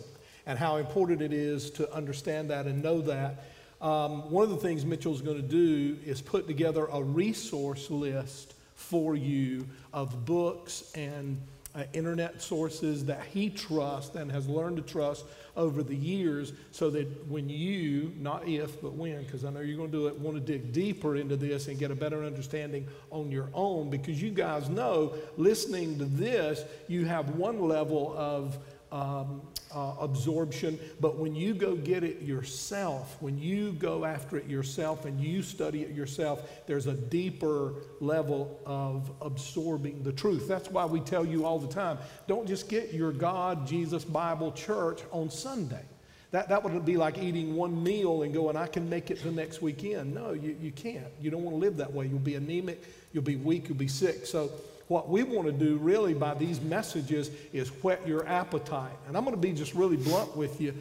[0.46, 3.46] and how important it is to understand that and know that
[3.82, 8.54] um, one of the things Mitchell's going to do is put together a resource list
[8.76, 11.40] for you of books and
[11.76, 16.90] uh, internet sources that he trusts and has learned to trust over the years so
[16.90, 20.18] that when you, not if, but when, because I know you're going to do it,
[20.18, 24.22] want to dig deeper into this and get a better understanding on your own, because
[24.22, 28.58] you guys know listening to this, you have one level of
[28.92, 29.42] um,
[29.74, 30.80] uh, absorption.
[31.00, 35.42] But when you go get it yourself, when you go after it yourself and you
[35.42, 40.48] study it yourself, there's a deeper level of absorbing the truth.
[40.48, 44.52] That's why we tell you all the time don't just get your God, Jesus, Bible,
[44.52, 45.84] church on Sunday.
[46.32, 49.32] That, that would be like eating one meal and going, I can make it the
[49.32, 50.14] next weekend.
[50.14, 51.08] No, you, you can't.
[51.20, 52.06] You don't want to live that way.
[52.06, 54.28] You'll be anemic, you'll be weak, you'll be sick.
[54.28, 54.52] So
[54.90, 58.98] what we want to do really by these messages is whet your appetite.
[59.08, 60.74] And I'm going to be just really blunt with you.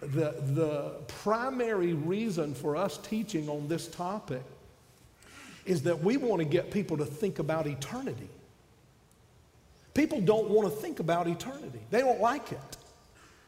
[0.00, 4.42] The, the primary reason for us teaching on this topic
[5.66, 8.28] is that we want to get people to think about eternity.
[9.92, 12.76] People don't want to think about eternity, they don't like it.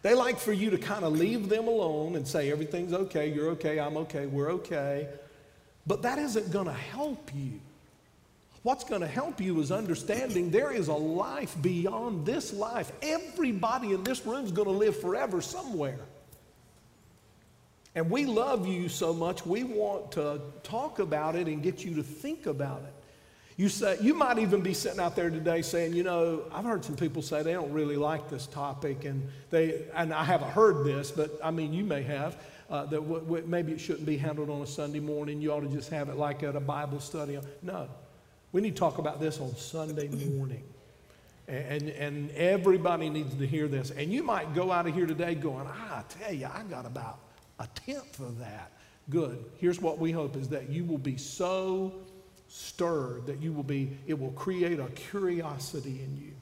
[0.02, 3.50] They like for you to kind of leave them alone and say, everything's okay, you're
[3.50, 5.08] okay, I'm okay, we're okay.
[5.86, 7.60] But that isn't going to help you.
[8.62, 12.92] What's going to help you is understanding there is a life beyond this life.
[13.00, 16.00] Everybody in this room is going to live forever somewhere.
[17.94, 21.94] And we love you so much, we want to talk about it and get you
[21.96, 22.92] to think about it.
[23.56, 26.84] You, say, you might even be sitting out there today saying, you know, I've heard
[26.84, 30.86] some people say they don't really like this topic, and, they, and I haven't heard
[30.86, 32.36] this, but I mean, you may have,
[32.70, 35.42] uh, that w- w- maybe it shouldn't be handled on a Sunday morning.
[35.42, 37.38] You ought to just have it like at a Bible study.
[37.60, 37.88] No,
[38.52, 40.64] we need to talk about this on Sunday morning.
[41.46, 43.90] And, and everybody needs to hear this.
[43.90, 47.18] And you might go out of here today going, I tell you, I got about
[47.58, 48.70] a tenth of that.
[49.08, 49.44] Good.
[49.58, 51.92] Here's what we hope is that you will be so
[52.48, 56.32] stirred that you will be, it will create a curiosity in you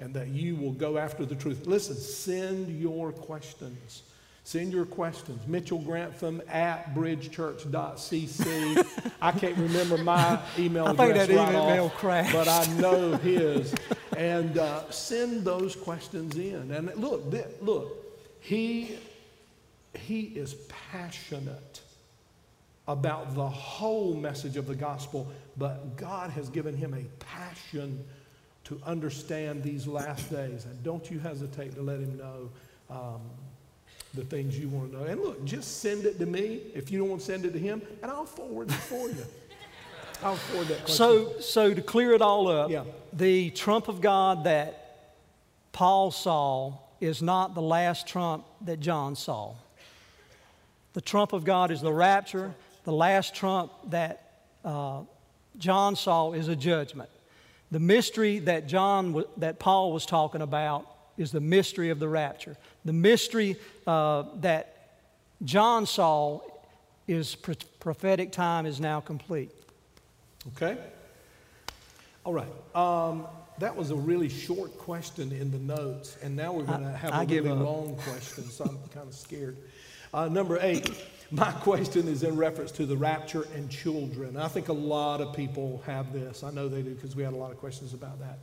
[0.00, 1.66] and that you will go after the truth.
[1.66, 4.02] Listen, send your questions.
[4.48, 5.46] Send your questions.
[5.46, 9.12] Mitchell Grantham at bridgechurch.cc.
[9.20, 12.32] I can't remember my email I address think that right email off, crashed.
[12.32, 13.74] but I know his.
[14.16, 16.70] and uh, send those questions in.
[16.70, 17.24] And look,
[17.60, 17.94] look,
[18.40, 18.96] he
[19.92, 20.54] he is
[20.92, 21.82] passionate
[22.86, 28.02] about the whole message of the gospel, but God has given him a passion
[28.64, 30.64] to understand these last days.
[30.64, 32.48] And don't you hesitate to let him know
[32.88, 33.20] um,
[34.14, 35.04] the things you want to know.
[35.04, 37.58] And look, just send it to me if you don't want to send it to
[37.58, 39.24] him, and I'll forward it for you.
[40.22, 40.96] I'll forward that question.
[40.96, 42.84] So, so to clear it all up, Yeah.
[43.12, 44.84] the trump of God that
[45.72, 49.54] Paul saw is not the last trump that John saw.
[50.94, 52.54] The trump of God is the rapture.
[52.84, 54.32] The last trump that
[54.64, 55.02] uh,
[55.58, 57.10] John saw is a judgment.
[57.70, 62.08] The mystery that John, wa- that Paul was talking about, is the mystery of the
[62.08, 62.56] rapture.
[62.84, 64.96] The mystery uh, that
[65.44, 66.40] John saw
[67.06, 69.50] is pro- prophetic time is now complete.
[70.48, 70.78] Okay?
[72.24, 72.46] All right.
[72.74, 73.26] Um,
[73.58, 77.12] that was a really short question in the notes, and now we're going to have
[77.12, 77.58] I a really up.
[77.58, 79.56] long question, so I'm kind of scared.
[80.14, 80.90] Uh, number eight,
[81.30, 84.36] my question is in reference to the rapture and children.
[84.36, 86.44] I think a lot of people have this.
[86.44, 88.38] I know they do because we had a lot of questions about that.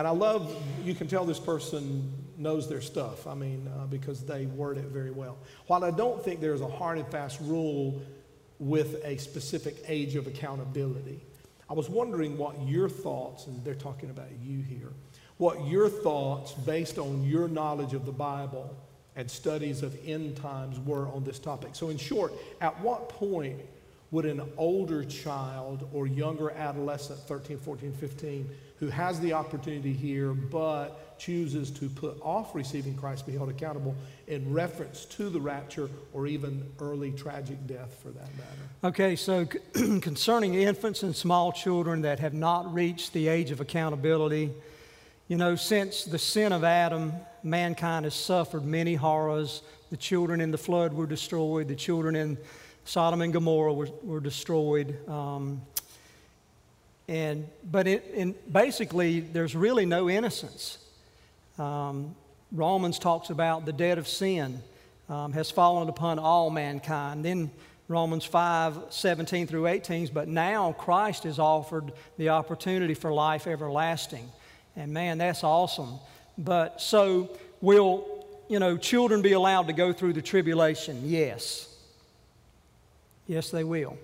[0.00, 0.50] And I love,
[0.82, 4.86] you can tell this person knows their stuff, I mean, uh, because they word it
[4.86, 5.36] very well.
[5.66, 8.00] While I don't think there's a hard and fast rule
[8.58, 11.20] with a specific age of accountability,
[11.68, 14.94] I was wondering what your thoughts, and they're talking about you here,
[15.36, 18.74] what your thoughts based on your knowledge of the Bible
[19.16, 21.74] and studies of end times were on this topic.
[21.74, 22.32] So, in short,
[22.62, 23.60] at what point
[24.10, 30.32] would an older child or younger adolescent, 13, 14, 15, who has the opportunity here
[30.32, 33.94] but chooses to put off receiving Christ be held accountable
[34.26, 38.68] in reference to the rapture or even early tragic death for that matter?
[38.82, 39.44] Okay, so
[40.00, 44.50] concerning infants and small children that have not reached the age of accountability,
[45.28, 47.12] you know, since the sin of Adam,
[47.44, 49.62] mankind has suffered many horrors.
[49.90, 52.38] The children in the flood were destroyed, the children in
[52.90, 55.08] Sodom and Gomorrah were, were destroyed.
[55.08, 55.62] Um,
[57.06, 60.76] and, but it, and basically, there's really no innocence.
[61.56, 62.16] Um,
[62.50, 64.60] Romans talks about the debt of sin
[65.08, 67.24] um, has fallen upon all mankind.
[67.24, 67.52] Then
[67.86, 74.28] Romans 5 17 through 18, but now Christ has offered the opportunity for life everlasting.
[74.74, 76.00] And man, that's awesome.
[76.36, 81.02] But so, will, you know, children be allowed to go through the tribulation?
[81.04, 81.69] Yes.
[83.30, 83.96] Yes, they will.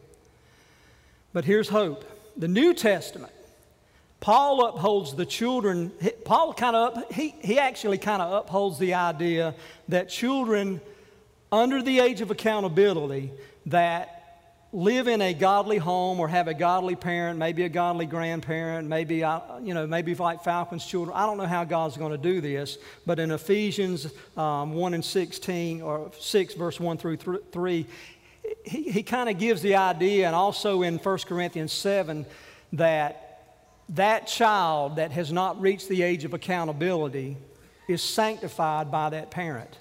[1.32, 2.04] But here's hope.
[2.36, 3.32] The New Testament,
[4.20, 5.90] Paul upholds the children.
[6.24, 9.56] Paul kind of, up, he, he actually kind of upholds the idea
[9.88, 10.80] that children
[11.50, 13.32] under the age of accountability
[13.66, 14.16] that
[14.72, 19.24] live in a godly home or have a godly parent, maybe a godly grandparent, maybe,
[19.24, 21.16] uh, you know, maybe like Falcon's children.
[21.16, 25.04] I don't know how God's going to do this, but in Ephesians um, 1 and
[25.04, 27.86] 16, or 6, verse 1 through 3,
[28.64, 32.26] he, he kind of gives the idea, and also in 1 Corinthians 7,
[32.74, 33.22] that
[33.90, 37.36] that child that has not reached the age of accountability
[37.88, 39.78] is sanctified by that parent.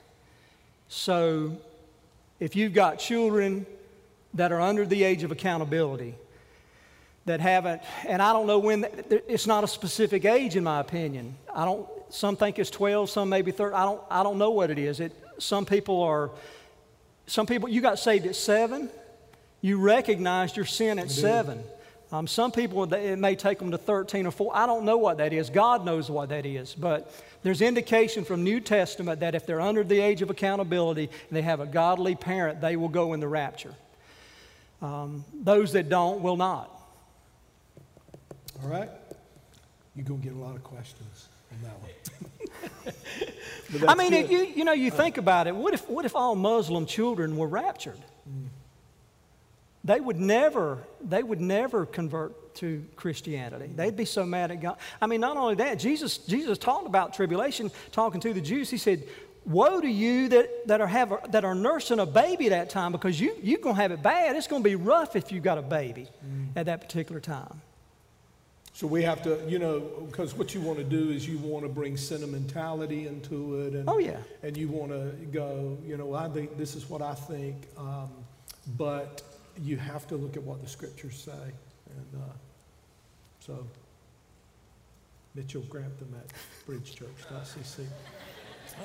[0.88, 1.58] So
[2.40, 3.66] if you've got children
[4.36, 6.16] that are under the age of accountability,
[7.26, 11.36] that haven't, and I don't know when, it's not a specific age in my opinion.
[11.54, 13.76] I don't, some think it's 12, some maybe 13.
[13.76, 15.00] I don't, I don't know what it is.
[15.00, 16.30] It, some people are,
[17.28, 18.90] some people, you got saved at seven,
[19.62, 21.64] you recognized your sin at seven.
[22.12, 24.56] Um, some people, it may take them to 13 or 4.
[24.56, 25.50] I don't know what that is.
[25.50, 26.76] God knows what that is.
[26.76, 27.12] But
[27.42, 31.42] there's indication from New Testament that if they're under the age of accountability and they
[31.42, 33.74] have a godly parent, they will go in the rapture.
[34.82, 36.72] Um, those that don't will not.
[38.64, 38.90] All right?
[39.96, 43.32] You're going to get a lot of questions on that one.
[43.88, 44.30] I mean, good.
[44.30, 44.96] you, you know, you uh.
[44.96, 45.56] think about it.
[45.56, 48.00] What if, what if all Muslim children were raptured?
[49.86, 53.70] They would never, they would never convert to Christianity.
[53.76, 54.78] They'd be so mad at God.
[55.00, 58.70] I mean, not only that, Jesus, Jesus talked about tribulation, talking to the Jews.
[58.70, 59.04] He said,
[59.46, 62.92] Woe to you that, that, are, have a, that are nursing a baby that time
[62.92, 64.36] because you, you're going to have it bad.
[64.36, 66.48] It's going to be rough if you've got a baby mm.
[66.56, 67.62] at that particular time.
[68.76, 71.64] So we have to, you know, because what you want to do is you want
[71.64, 74.18] to bring sentimentality into it, and Oh, yeah.
[74.44, 78.10] and you want to go, you know, I think this is what I think, um,
[78.78, 79.22] but
[79.64, 82.26] you have to look at what the scriptures say, and uh,
[83.40, 83.66] so
[85.36, 86.34] Mitchell Grantham at
[86.68, 87.86] BridgeChurch.cc.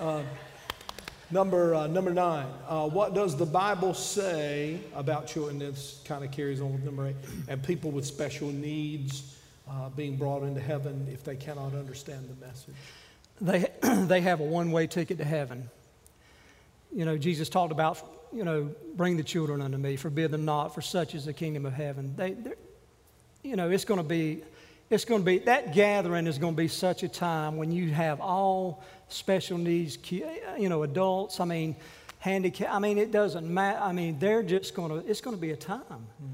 [0.00, 0.24] Um,
[1.32, 2.46] number uh, number nine.
[2.68, 5.58] Uh, what does the Bible say about children?
[5.58, 7.16] This kind of carries on with number eight,
[7.48, 9.34] and people with special needs
[9.70, 12.74] uh, being brought into heaven if they cannot understand the message.
[13.40, 13.66] They,
[14.06, 15.70] they have a one way ticket to heaven.
[16.92, 17.98] You know, Jesus talked about,
[18.32, 21.66] you know, bring the children unto me, forbid them not, for such is the kingdom
[21.66, 22.14] of heaven.
[22.16, 22.36] They,
[23.42, 24.42] you know, it's going to be,
[24.90, 27.90] it's going to be, that gathering is going to be such a time when you
[27.90, 31.76] have all special needs, you know, adults, I mean,
[32.18, 33.78] handicap, I mean, it doesn't matter.
[33.80, 35.84] I mean, they're just going to, it's going to be a time.
[35.90, 36.26] Uh,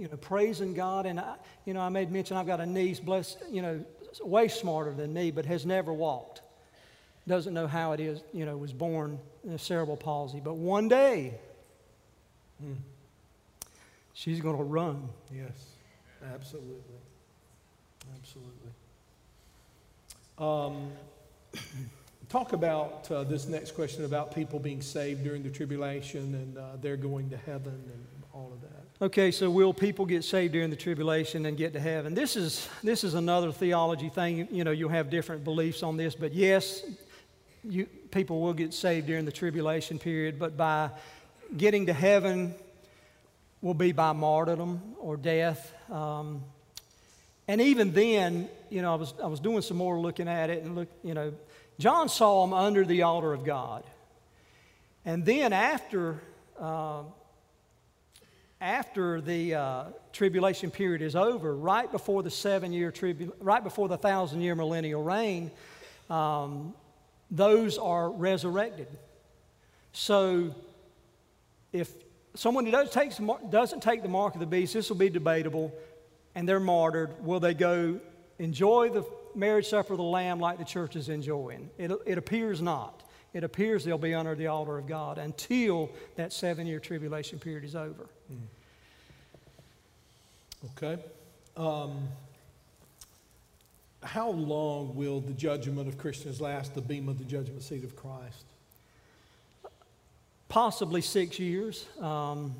[0.00, 1.04] you know, praising God.
[1.04, 1.34] And, I,
[1.66, 3.84] you know, I made mention I've got a niece, bless, you know,
[4.22, 6.40] way smarter than me, but has never walked.
[7.28, 10.40] Doesn't know how it is, you know, was born in a cerebral palsy.
[10.42, 11.34] But one day,
[14.14, 15.06] she's going to run.
[15.30, 15.66] Yes,
[16.34, 16.96] absolutely.
[18.16, 18.70] Absolutely.
[20.38, 20.92] Um,
[22.30, 26.62] talk about uh, this next question about people being saved during the tribulation and uh,
[26.80, 28.06] they're going to heaven and
[28.40, 29.04] all of that.
[29.04, 32.14] Okay, so will people get saved during the tribulation and get to heaven?
[32.14, 34.48] This is this is another theology thing.
[34.50, 36.82] You know, you'll have different beliefs on this, but yes,
[37.64, 40.38] you, people will get saved during the tribulation period.
[40.38, 40.90] But by
[41.56, 42.54] getting to heaven,
[43.62, 45.72] will be by martyrdom or death.
[45.90, 46.42] Um,
[47.46, 50.62] and even then, you know, I was I was doing some more looking at it
[50.62, 50.88] and look.
[51.02, 51.32] You know,
[51.78, 53.84] John saw him under the altar of God,
[55.04, 56.20] and then after.
[56.58, 57.04] Uh,
[58.60, 63.88] after the uh, tribulation period is over, right before the seven year tribulation, right before
[63.88, 65.50] the thousand year millennial reign,
[66.10, 66.74] um,
[67.30, 68.88] those are resurrected.
[69.92, 70.54] So
[71.72, 71.90] if
[72.34, 75.72] someone who does takes, doesn't take the mark of the beast, this will be debatable,
[76.34, 77.98] and they're martyred, will they go
[78.38, 79.04] enjoy the
[79.34, 81.70] marriage supper of the Lamb like the church is enjoying?
[81.78, 83.04] It, it appears not.
[83.32, 87.64] It appears they'll be under the altar of God until that seven year tribulation period
[87.64, 88.08] is over.
[90.76, 91.02] Okay?
[91.56, 92.08] Um,
[94.02, 97.96] how long will the judgment of Christians last, the beam of the judgment seat of
[97.96, 98.44] Christ?
[100.50, 101.86] possibly six years.
[102.00, 102.54] Um,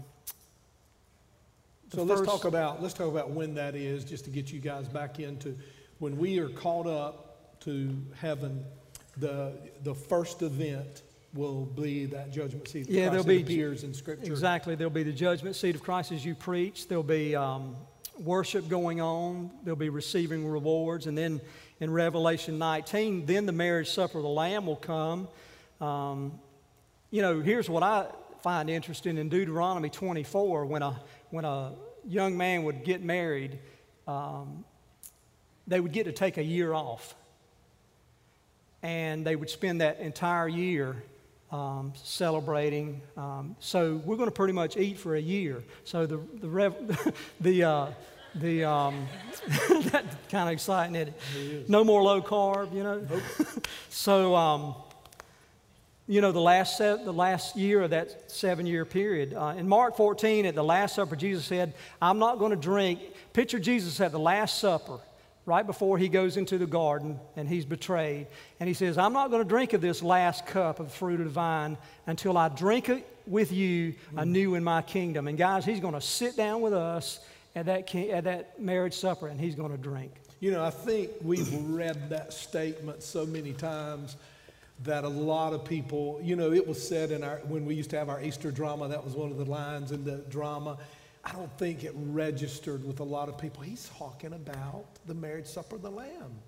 [1.92, 4.88] So let's talk about let's talk about when that is, just to get you guys
[4.88, 5.58] back into
[5.98, 8.64] when we are caught up to heaven.
[9.16, 9.52] The
[9.82, 11.02] the first event
[11.32, 12.82] will be that judgment seat.
[12.82, 14.30] Of Yeah, Christ there'll that be- appears in Scripture.
[14.30, 14.74] Exactly.
[14.74, 16.88] There'll be the judgment seat of Christ as you preach.
[16.88, 17.76] There'll be um,
[18.18, 19.50] worship going on.
[19.62, 21.06] There'll be receiving rewards.
[21.06, 21.40] And then
[21.78, 25.28] in Revelation 19, then the marriage supper of the Lamb will come.
[25.80, 26.38] Um,
[27.10, 28.06] you know, here's what I
[28.42, 31.00] find interesting in Deuteronomy 24 when a,
[31.30, 31.72] when a
[32.06, 33.58] young man would get married,
[34.08, 34.64] um,
[35.66, 37.14] they would get to take a year off.
[38.82, 41.02] And they would spend that entire year
[41.52, 43.00] um, celebrating.
[43.16, 45.62] Um, so we're going to pretty much eat for a year.
[45.84, 46.74] So the the rev,
[47.40, 47.86] the uh,
[48.34, 49.06] the um,
[49.90, 50.94] that kind of exciting.
[50.94, 51.68] It?
[51.68, 53.06] No more low carb, you know.
[53.88, 54.74] so um,
[56.06, 59.34] you know the last se- the last year of that seven year period.
[59.34, 63.00] Uh, in Mark 14, at the Last Supper, Jesus said, "I'm not going to drink."
[63.32, 64.98] Picture Jesus at the Last Supper
[65.50, 68.28] right before he goes into the garden and he's betrayed.
[68.60, 71.26] And he says, I'm not going to drink of this last cup of fruit of
[71.26, 71.76] the vine
[72.06, 75.26] until I drink it with you anew in my kingdom.
[75.26, 77.18] And guys, he's going to sit down with us
[77.56, 80.12] at that, at that marriage supper and he's going to drink.
[80.38, 84.16] You know, I think we've read that statement so many times
[84.84, 87.90] that a lot of people, you know, it was said in our, when we used
[87.90, 90.78] to have our Easter drama, that was one of the lines in the drama.
[91.24, 93.62] I don't think it registered with a lot of people.
[93.62, 96.38] He's talking about the marriage supper of the Lamb.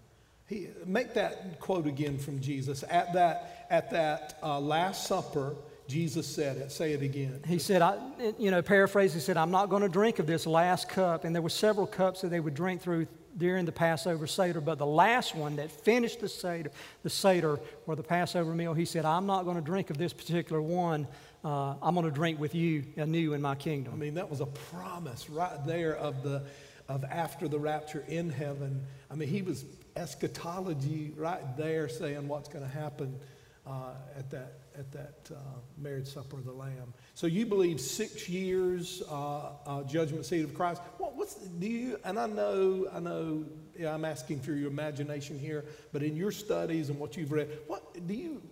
[0.46, 2.84] He, make that quote again from Jesus.
[2.88, 5.54] At that, at that uh, Last Supper,
[5.88, 6.72] Jesus said it.
[6.72, 7.40] Say it again.
[7.46, 7.98] He said, I,
[8.38, 11.24] you know, paraphrase, he said, I'm not going to drink of this last cup.
[11.24, 13.06] And there were several cups that they would drink through
[13.36, 16.70] during the Passover Seder, but the last one that finished the Seder,
[17.02, 20.12] the Seder or the Passover meal, he said, I'm not going to drink of this
[20.12, 21.06] particular one.
[21.44, 23.92] Uh, I'm going to drink with you anew in my kingdom.
[23.92, 26.42] I mean, that was a promise right there of the
[26.88, 28.84] of after the rapture in heaven.
[29.10, 29.64] I mean, he was
[29.96, 33.18] eschatology right there saying what's going to happen
[33.66, 35.38] uh, at that at that uh,
[35.76, 36.94] marriage supper of the Lamb.
[37.14, 40.80] So you believe six years uh, uh, judgment seat of Christ.
[40.98, 41.98] What, what's do you?
[42.04, 43.44] And I know, I know,
[43.78, 47.50] yeah, I'm asking for your imagination here, but in your studies and what you've read,
[47.66, 48.42] what do you?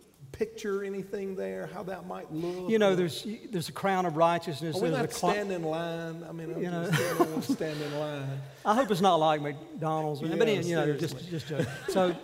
[0.41, 1.69] Picture anything there?
[1.75, 2.71] How that might look?
[2.71, 4.75] You know, there's there's a crown of righteousness.
[4.75, 6.25] Are we there's not cl- stand in line?
[6.27, 6.91] I mean, I'm You know.
[6.91, 8.41] stand, stand in line.
[8.65, 11.69] I hope it's not like McDonald's, but Yeah, you know, just just joke.
[11.89, 12.17] So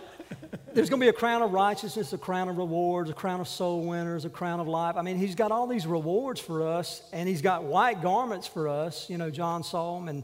[0.73, 3.47] there's going to be a crown of righteousness, a crown of rewards, a crown of
[3.47, 4.95] soul winners, a crown of life.
[4.97, 8.67] I mean, he's got all these rewards for us, and he's got white garments for
[8.67, 9.11] us.
[9.11, 10.23] You know, John saw them, and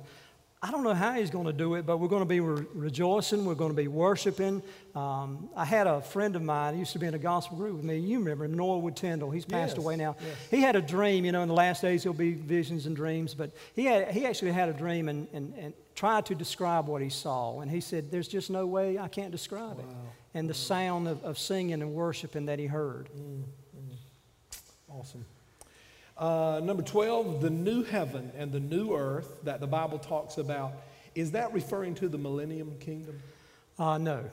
[0.64, 2.66] I don't know how he's going to do it, but we're going to be re-
[2.74, 3.43] rejoicing.
[3.43, 4.64] We're going to be worshiping.
[4.95, 7.84] Um, I had a friend of mine, used to be in a gospel group with
[7.84, 7.97] me.
[7.97, 9.30] You remember him, Norwood Tyndall.
[9.30, 10.16] He's passed Yes, away now.
[10.26, 10.38] yes.
[10.49, 13.34] He had a dream, you know, in the last days there'll be visions and dreams,
[13.34, 17.01] but he, had, he actually had a dream and, and, and tried to describe what
[17.01, 17.59] he saw.
[17.59, 19.86] And he said, There's just no way I can't describe it.
[20.34, 20.57] And the mm.
[20.57, 23.09] sound of, of singing and worshiping that he heard.
[23.14, 23.43] Mm,
[23.76, 23.97] mm.
[24.88, 25.26] Awesome.
[26.24, 30.72] Uh, number 12, the new heaven and the new earth that the Bible talks about.
[31.16, 33.22] Is that referring to the millennium kingdom?
[33.78, 34.24] Uh, no.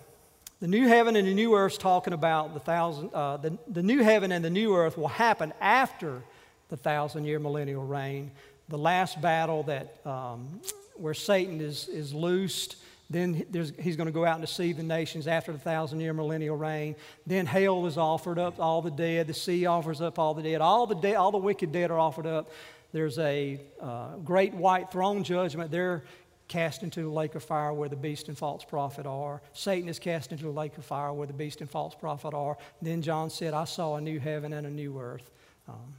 [0.60, 4.04] The new heaven and the new earth talking about the thousand, uh, the, the new
[4.04, 6.22] heaven and the new earth will happen after
[6.68, 8.30] the thousand year millennial reign.
[8.68, 10.60] The last battle that, um,
[10.94, 12.76] where Satan is, is loosed.
[13.10, 16.56] Then he's going to go out and deceive the nations after the thousand year millennial
[16.56, 16.94] reign.
[17.26, 19.26] Then hell is offered up, all the dead.
[19.26, 20.60] The sea offers up all the dead.
[20.60, 22.50] All the, de- all the wicked dead are offered up.
[22.92, 25.72] There's a uh, great white throne judgment.
[25.72, 26.04] They're
[26.46, 29.40] cast into the lake of fire where the beast and false prophet are.
[29.52, 32.56] Satan is cast into the lake of fire where the beast and false prophet are.
[32.82, 35.30] Then John said, I saw a new heaven and a new earth.
[35.68, 35.94] Um,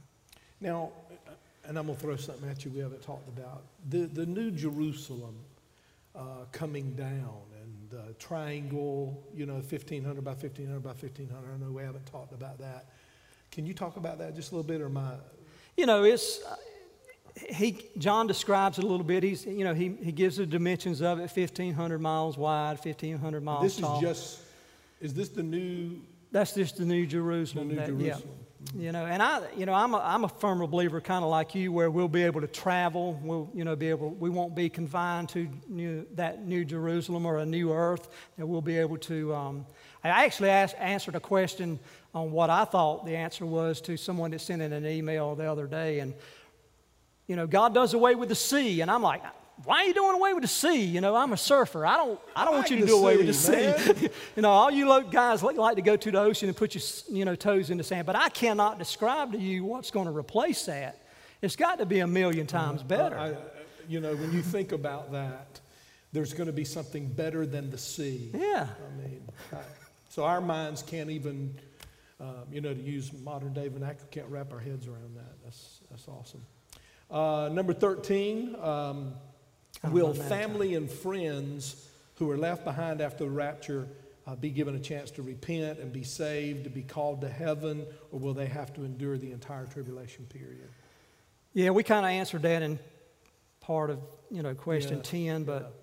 [0.60, 0.90] Now,
[1.64, 3.62] and I'm going to throw something at you we haven't talked about.
[3.88, 5.36] The, the new Jerusalem
[6.14, 11.54] uh, coming down and the triangle, you know, 1500 by 1500 by 1500.
[11.54, 12.86] I know we haven't talked about that.
[13.50, 15.20] Can you talk about that just a little bit or I?
[15.76, 16.56] you know, it's, uh,
[17.50, 19.22] he, John describes it a little bit.
[19.22, 23.62] He's, you know, he, he gives the dimensions of it 1,500 miles wide, 1,500 miles
[23.62, 24.40] This is just,
[25.00, 26.00] is this the new,
[26.30, 27.68] That's just the New the Jerusalem.
[27.68, 27.86] new that-.
[27.86, 28.28] Jerusalem?
[28.74, 31.54] You know, and I, you know, I'm a, I'm a firm believer, kind of like
[31.54, 33.20] you, where we'll be able to travel.
[33.22, 34.10] We'll, you know, be able.
[34.10, 38.08] We won't be confined to new, that new Jerusalem or a new earth.
[38.38, 39.34] That we'll be able to.
[39.34, 39.66] Um,
[40.02, 41.80] I actually asked, answered a question
[42.14, 45.50] on what I thought the answer was to someone that sent in an email the
[45.50, 46.14] other day, and
[47.26, 49.22] you know, God does away with the sea, and I'm like,
[49.64, 50.82] why are you doing away with the sea?
[50.82, 51.86] You know, I'm a surfer.
[51.86, 54.08] I don't, I don't I want you to do away with the sea, sea.
[54.36, 56.82] you know, all you guys like, like to go to the ocean and put your,
[57.16, 60.12] you know, toes in the sand, but I cannot describe to you what's going to
[60.16, 61.02] replace that.
[61.40, 63.18] It's got to be a million times better.
[63.18, 63.34] I,
[63.88, 65.60] you know, when you think about that,
[66.12, 68.30] there's going to be something better than the sea.
[68.34, 68.68] yeah.
[68.68, 69.56] I mean, I-
[70.08, 71.58] so our minds can't even,
[72.20, 75.42] um, you know, to use modern day vernacular, can't wrap our heads around that.
[75.42, 76.44] That's, that's awesome.
[77.10, 79.14] Uh, number 13, um,
[79.90, 83.88] will family and friends who are left behind after the rapture
[84.26, 87.84] uh, be given a chance to repent and be saved, to be called to heaven,
[88.10, 90.68] or will they have to endure the entire tribulation period?
[91.54, 92.78] Yeah, we kind of answered that in
[93.60, 93.98] part of,
[94.30, 95.82] you know, question Yeah, 10, but,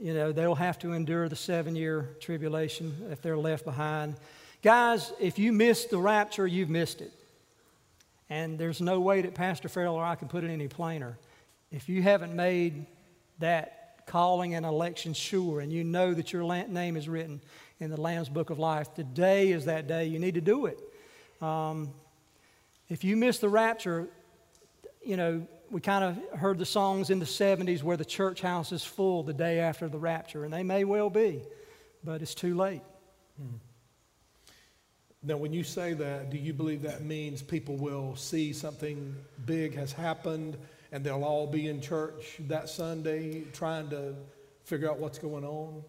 [0.00, 4.16] you know, they'll have to endure the seven year tribulation if they're left behind.
[4.62, 7.12] Guys, if you missed the rapture, you've missed it.
[8.30, 11.18] And there's no way that Pastor Farrell or I can put it any plainer.
[11.70, 12.86] If you haven't made
[13.42, 17.40] that calling and election sure, and you know that your name is written
[17.78, 20.06] in the Lamb's Book of Life, today is that day.
[20.06, 20.78] You need to do it.
[21.40, 21.90] Um,
[22.88, 24.08] if you miss the rapture,
[25.04, 28.72] you know, we kind of heard the songs in the 70s where the church house
[28.72, 31.42] is full the day after the rapture, and they may well be,
[32.04, 32.82] but it's too late.
[35.22, 39.14] Now, when you say that, do you believe that means people will see something
[39.46, 40.56] big has happened
[40.92, 44.14] and they'll all be in church that Sunday trying to
[44.64, 45.82] figure out what's going on?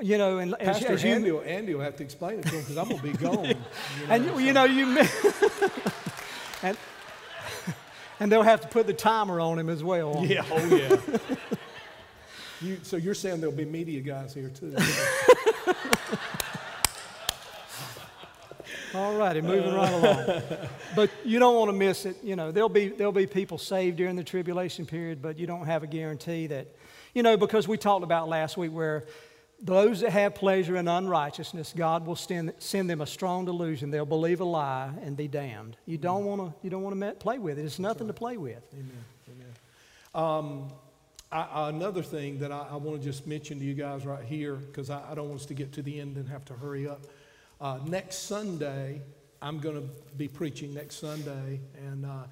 [0.00, 2.42] You know, and as, Pastor as you, Andy, will, Andy will have to explain it
[2.42, 3.46] to him because I'm going to be gone.
[3.46, 3.60] you know,
[4.10, 4.98] and you, you know, you
[6.62, 6.76] and,
[8.20, 10.22] and they'll have to put the timer on him as well.
[10.28, 11.18] Yeah, oh yeah.
[12.60, 14.76] you, so you're saying there'll be media guys here too?
[18.96, 20.42] All righty, moving right along.
[20.94, 22.16] But you don't want to miss it.
[22.22, 25.66] You know, there'll be, there'll be people saved during the tribulation period, but you don't
[25.66, 26.68] have a guarantee that,
[27.12, 29.04] you know, because we talked about last week where
[29.60, 33.90] those that have pleasure in unrighteousness, God will send, send them a strong delusion.
[33.90, 35.76] They'll believe a lie and be damned.
[35.86, 37.64] You don't want to, you don't want to play with it.
[37.64, 38.14] It's nothing right.
[38.14, 38.62] to play with.
[38.72, 39.04] Amen.
[39.28, 40.28] Amen.
[40.38, 40.72] Um,
[41.32, 44.54] I, another thing that I, I want to just mention to you guys right here,
[44.54, 46.88] because I, I, don't want us to get to the end and have to hurry
[46.88, 47.00] up.
[47.60, 49.00] Uh, next Sunday,
[49.40, 52.24] I'm going to be preaching next Sunday, and uh,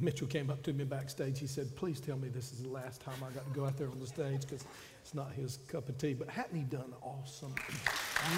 [0.00, 1.38] Mitchell came up to me backstage.
[1.38, 3.76] He said, Please tell me this is the last time I got to go out
[3.76, 4.64] there on the stage because
[5.02, 6.14] it's not his cup of tea.
[6.14, 7.54] But hadn't he done awesome?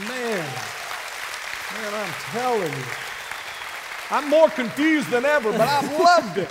[0.08, 0.46] Man,
[1.72, 2.84] man, I'm telling you.
[4.10, 6.50] I'm more confused than ever, but I've loved it.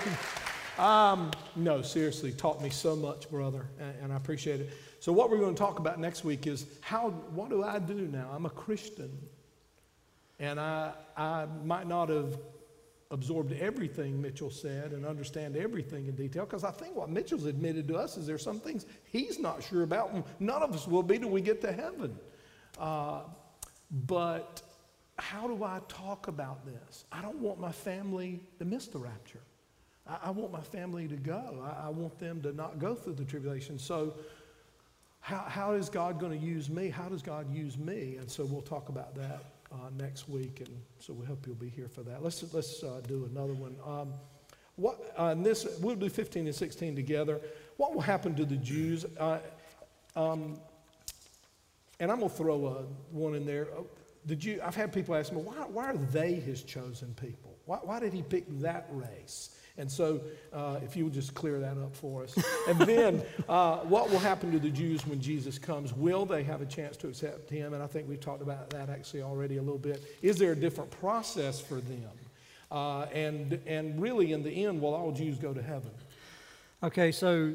[0.79, 4.71] Um, no, seriously, taught me so much, brother, and, and, I appreciate it.
[4.99, 8.07] So, what we're going to talk about next week is how, what do I do
[8.07, 8.31] now?
[8.34, 9.15] I'm a Christian,
[10.44, 12.38] and I, I might not have
[13.12, 17.88] absorbed everything Mitchell said and understand everything in detail because I think what Mitchell's admitted
[17.88, 21.02] to us is there's some things he's not sure about, and none of us will
[21.02, 22.20] be till we get to heaven.
[22.78, 23.22] Uh,
[24.06, 24.62] but
[25.18, 27.06] how do I talk about this?
[27.10, 29.44] I don't want my family to miss the rapture.
[30.06, 31.64] I, I want my family to go.
[31.64, 33.80] I, I, want them to not go through the tribulation.
[33.80, 34.16] So,
[35.22, 36.89] how, how is God going to use me?
[36.89, 38.18] How does God use me?
[38.18, 40.61] And so we'll talk about that uh, next week.
[40.61, 42.24] And so we hope you'll be here for that.
[42.24, 43.76] Let's, let's uh, do another one.
[43.86, 44.13] Um,
[44.76, 47.41] what, uh, this, we'll do 15 and 16 together.
[47.78, 49.05] What will happen to the Jews?
[49.19, 49.39] Uh,
[50.15, 50.59] um,
[51.99, 53.67] and I'm going to throw a, one in there.
[53.76, 53.88] Oh,
[54.26, 57.57] the Jew, I've had people ask me, why, why are they his chosen people?
[57.65, 59.53] Why, why did he pick that race?
[59.78, 60.21] And so,
[60.51, 62.38] uh, if you would just clear that up for us.
[62.67, 65.93] And then, uh, what will happen to the Jews when Jesus comes?
[65.93, 67.74] Will they have a chance to accept him?
[67.74, 70.03] And I think we've talked about that actually already a little bit.
[70.21, 72.11] Is there a different process for them?
[72.71, 75.91] Uh, and, and really, in the end, will all Jews go to heaven?
[76.84, 77.53] Okay, so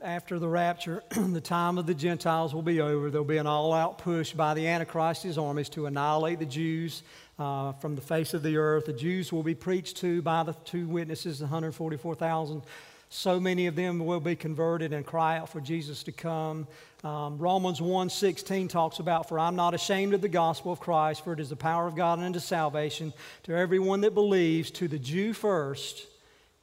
[0.00, 3.10] after the rapture, the time of the Gentiles will be over.
[3.10, 7.02] There'll be an all out push by the Antichrist's armies to annihilate the Jews
[7.38, 8.86] uh, from the face of the earth.
[8.86, 12.62] The Jews will be preached to by the two witnesses, 144,000.
[13.10, 16.68] So many of them will be converted and cry out for Jesus to come.
[17.02, 21.32] Um, Romans 1:16 talks about, "For I'm not ashamed of the gospel of Christ, for
[21.32, 25.32] it is the power of God unto salvation to everyone that believes, to the Jew
[25.32, 26.06] first,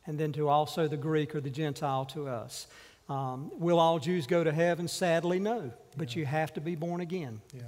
[0.05, 2.67] and then to also the Greek or the Gentile to us."
[3.07, 4.87] Um, will all Jews go to heaven?
[4.87, 5.71] Sadly, no.
[5.97, 6.21] But yeah.
[6.21, 7.41] you have to be born again.
[7.53, 7.61] Yeah.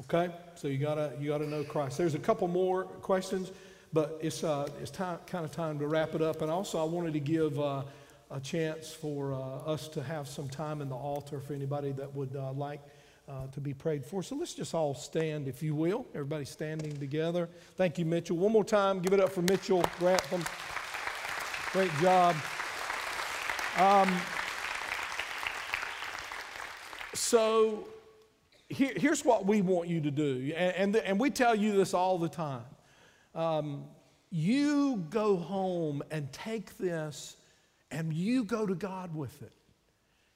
[0.00, 1.96] Okay, so you gotta you gotta know Christ.
[1.96, 3.50] There's a couple more questions,
[3.94, 6.42] but it's uh, it's time, kind of time to wrap it up.
[6.42, 7.82] And also, I wanted to give uh,
[8.30, 12.14] a chance for uh, us to have some time in the altar for anybody that
[12.14, 12.82] would uh, like
[13.26, 14.22] uh, to be prayed for.
[14.22, 16.06] So let's just all stand, if you will.
[16.14, 17.48] Everybody standing together.
[17.76, 18.36] Thank you, Mitchell.
[18.36, 20.44] One more time, give it up for Mitchell Grantham.
[21.72, 22.36] Great job.
[23.76, 24.10] Um,
[27.12, 27.86] so
[28.70, 31.92] here, here's what we want you to do, and, and, and, we tell you this
[31.92, 32.64] all the time.
[33.34, 33.84] Um,
[34.30, 37.36] you go home and take this
[37.90, 39.52] and you go to God with it.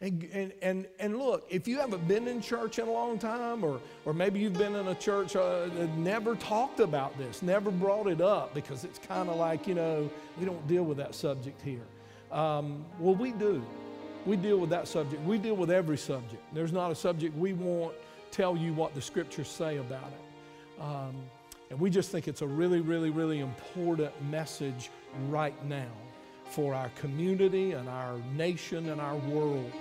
[0.02, 3.64] And, and, and, and look, if you haven't been in church in a long time,
[3.64, 7.70] or, or maybe you've been in a church uh, that never talked about this, never
[7.70, 11.14] brought it up, because it's kind of like, you know, we don't deal with that
[11.14, 11.86] subject here.
[12.32, 13.64] Um, well, we do.
[14.26, 15.22] We deal with that subject.
[15.24, 16.42] We deal with every subject.
[16.52, 17.94] There's not a subject we won't
[18.30, 20.82] tell you what the scriptures say about it.
[20.82, 21.14] Um,
[21.70, 24.90] and we just think it's a really, really, really important message
[25.28, 25.90] right now
[26.50, 29.72] for our community and our nation and our world.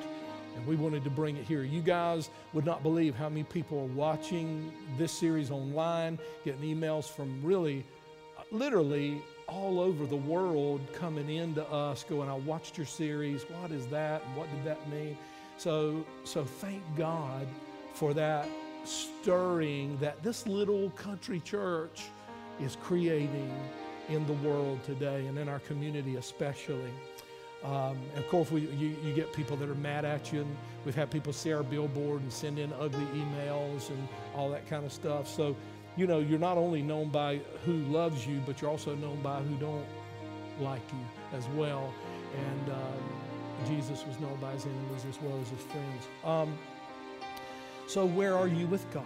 [0.55, 1.63] And we wanted to bring it here.
[1.63, 7.05] You guys would not believe how many people are watching this series online, getting emails
[7.05, 7.85] from really,
[8.51, 13.43] literally all over the world coming into us going, I watched your series.
[13.43, 14.21] What is that?
[14.35, 15.17] What did that mean?
[15.57, 17.47] So, so thank God
[17.93, 18.47] for that
[18.85, 22.03] stirring that this little country church
[22.61, 23.53] is creating
[24.07, 26.91] in the world today and in our community especially.
[27.63, 30.95] Um, of course, we, you, you, get people that are mad at you, and we've
[30.95, 34.93] had people see our billboard and send in ugly emails and all that kind of
[34.93, 35.27] stuff.
[35.27, 35.57] So,
[35.99, 39.41] you know, you're not only known by who loves you, but you're also known by
[39.41, 39.85] who don't
[40.61, 41.93] like you as well.
[42.37, 46.07] And um, Jesus was known by his enemies as well as his friends.
[46.23, 46.57] Um,
[47.85, 49.03] so, where are you with God?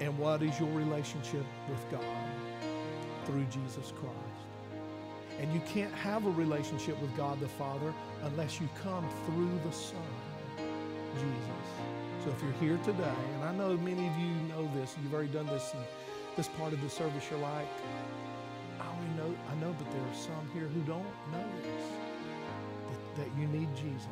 [0.00, 2.00] And what is your relationship with God
[3.26, 4.14] through Jesus Christ?
[5.38, 9.72] And you can't have a relationship with God the Father unless you come through the
[9.72, 10.00] Son,
[11.14, 11.93] Jesus.
[12.24, 15.28] So if you're here today, and I know many of you know this, you've already
[15.28, 15.84] done this, and
[16.38, 17.68] this part of the service, you're like,
[18.80, 21.84] I already know, I know, but there are some here who don't know this,
[22.88, 24.08] that, that you need Jesus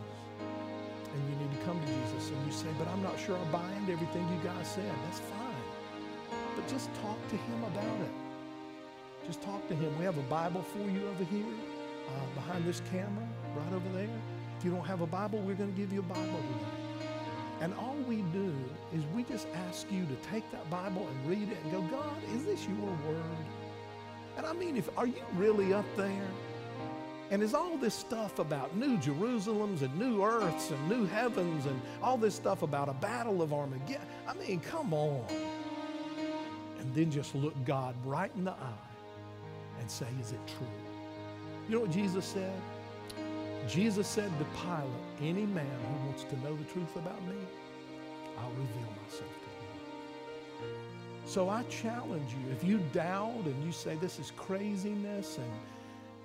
[1.15, 2.31] and you need to come to Jesus.
[2.31, 4.93] And you say, but I'm not sure I buy into everything you guys said.
[5.05, 5.65] That's fine.
[6.55, 8.13] But just talk to him about it.
[9.27, 9.97] Just talk to him.
[9.99, 11.45] We have a Bible for you over here,
[12.09, 14.09] uh, behind this camera, right over there.
[14.59, 16.82] If you don't have a Bible, we're going to give you a Bible today.
[17.63, 18.53] And all we do
[18.93, 22.17] is we just ask you to take that Bible and read it and go, God,
[22.35, 23.47] is this your word?
[24.37, 26.29] And I mean, if are you really up there?
[27.31, 31.81] And is all this stuff about new Jerusalems and new earths and new heavens and
[32.03, 34.09] all this stuff about a battle of Armageddon?
[34.27, 35.25] I mean, come on.
[36.81, 38.89] And then just look God right in the eye
[39.79, 40.67] and say, Is it true?
[41.69, 42.61] You know what Jesus said?
[43.69, 47.37] Jesus said to Pilate, Any man who wants to know the truth about me,
[48.39, 50.69] I'll reveal myself to him.
[51.25, 55.51] So I challenge you, if you doubt and you say this is craziness, and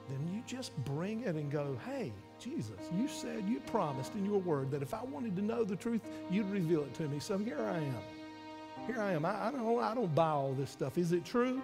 [0.10, 4.40] then you just bring it and go, hey, Jesus, you said, you promised in your
[4.40, 7.20] word that if I wanted to know the truth, you'd reveal it to me.
[7.20, 8.88] So here I am.
[8.88, 9.26] Here I am.
[9.26, 10.98] I, I don't, I don't buy all this stuff.
[10.98, 11.62] Is it true?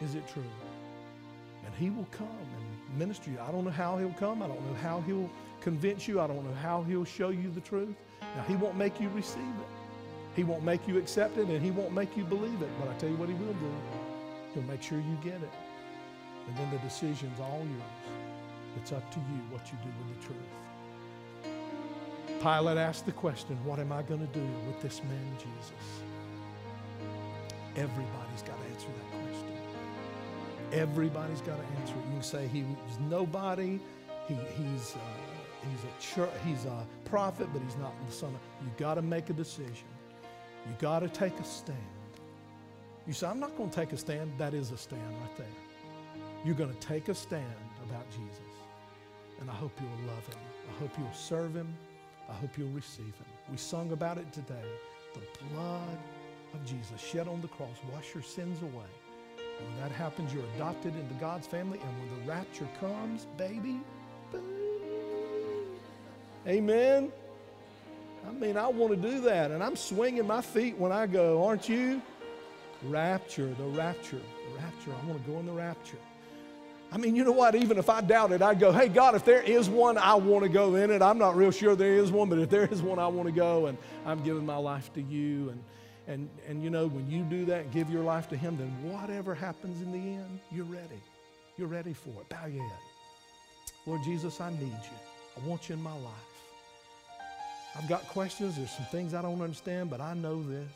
[0.00, 0.42] Is it true?
[1.64, 3.38] And he will come and minister you.
[3.40, 4.42] I don't know how he'll come.
[4.42, 5.30] I don't know how he'll
[5.60, 6.20] convince you.
[6.20, 7.94] I don't know how he'll show you the truth.
[8.20, 9.68] Now, he won't make you receive it.
[10.36, 12.68] He won't make you accept it, and he won't make you believe it.
[12.78, 13.72] But I tell you what he will do.
[14.54, 15.50] He'll make sure you get it.
[16.48, 17.82] And then the decision's all yours.
[18.76, 20.50] It's up to you what you do with the truth.
[22.40, 26.02] Pilate asked the question, What am I going to do with this man, Jesus?
[27.76, 29.19] Everybody's got to answer that question.
[30.72, 32.06] Everybody's got to answer it.
[32.06, 32.64] You can say he's
[33.08, 33.80] nobody,
[34.28, 34.98] he, he's, uh,
[35.68, 38.40] he's, a church, he's a prophet, but he's not the son of.
[38.64, 39.88] You got to make a decision.
[40.66, 41.78] You got to take a stand.
[43.06, 44.32] You say, I'm not going to take a stand.
[44.38, 45.46] That is a stand right there.
[46.44, 47.44] You're going to take a stand
[47.88, 48.40] about Jesus.
[49.40, 50.38] And I hope you'll love him.
[50.68, 51.74] I hope you'll serve him.
[52.28, 53.26] I hope you'll receive him.
[53.50, 54.54] We sung about it today.
[55.14, 55.20] The
[55.52, 55.98] blood
[56.54, 58.86] of Jesus shed on the cross, wash your sins away.
[59.66, 61.78] When that happens, you're adopted into God's family.
[61.78, 63.80] And when the rapture comes, baby,
[64.32, 64.44] boom.
[66.46, 67.12] Amen.
[68.28, 69.50] I mean, I want to do that.
[69.50, 72.02] And I'm swinging my feet when I go, aren't you?
[72.84, 74.92] Rapture, the rapture, the rapture.
[75.02, 75.98] I want to go in the rapture.
[76.92, 77.54] I mean, you know what?
[77.54, 80.48] Even if I doubted, I'd go, hey, God, if there is one, I want to
[80.48, 81.02] go in it.
[81.02, 83.32] I'm not real sure there is one, but if there is one, I want to
[83.32, 85.50] go, and I'm giving my life to you.
[85.50, 85.62] And,
[86.10, 89.32] and, and you know, when you do that, give your life to Him, then whatever
[89.32, 91.00] happens in the end, you're ready.
[91.56, 92.28] You're ready for it.
[92.28, 92.78] Bow your head.
[93.86, 94.98] Lord Jesus, I need you.
[95.36, 96.30] I want you in my life.
[97.76, 98.56] I've got questions.
[98.56, 100.72] There's some things I don't understand, but I know this.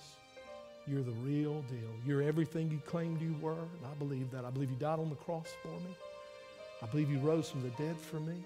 [0.87, 1.91] You're the real deal.
[2.07, 4.45] You're everything you claimed you were, and I believe that.
[4.45, 5.97] I believe you died on the cross for me.
[6.81, 8.37] I believe you rose from the dead for me.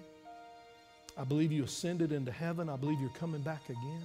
[1.15, 2.67] I believe you ascended into heaven.
[2.67, 4.03] I believe you're coming back again.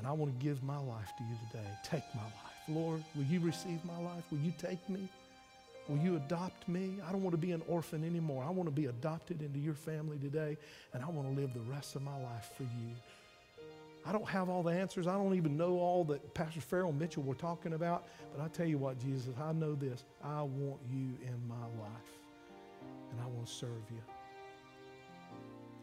[0.00, 1.68] And I want to give my life to you today.
[1.84, 2.32] Take my life.
[2.70, 4.24] Lord, will you receive my life?
[4.30, 5.06] Will you take me?
[5.90, 6.94] Will you adopt me?
[7.06, 8.42] I don't want to be an orphan anymore.
[8.42, 10.56] I want to be adopted into your family today,
[10.94, 12.94] and I want to live the rest of my life for you.
[14.06, 15.06] I don't have all the answers.
[15.06, 18.06] I don't even know all that Pastor Farrell Mitchell were talking about.
[18.34, 20.04] But I tell you what, Jesus, I know this.
[20.24, 22.10] I want you in my life,
[23.10, 24.00] and I want to serve you.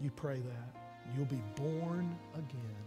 [0.01, 1.15] You pray that.
[1.15, 2.86] You'll be born again,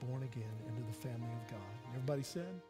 [0.00, 1.74] born again into the family of God.
[1.94, 2.60] Everybody said?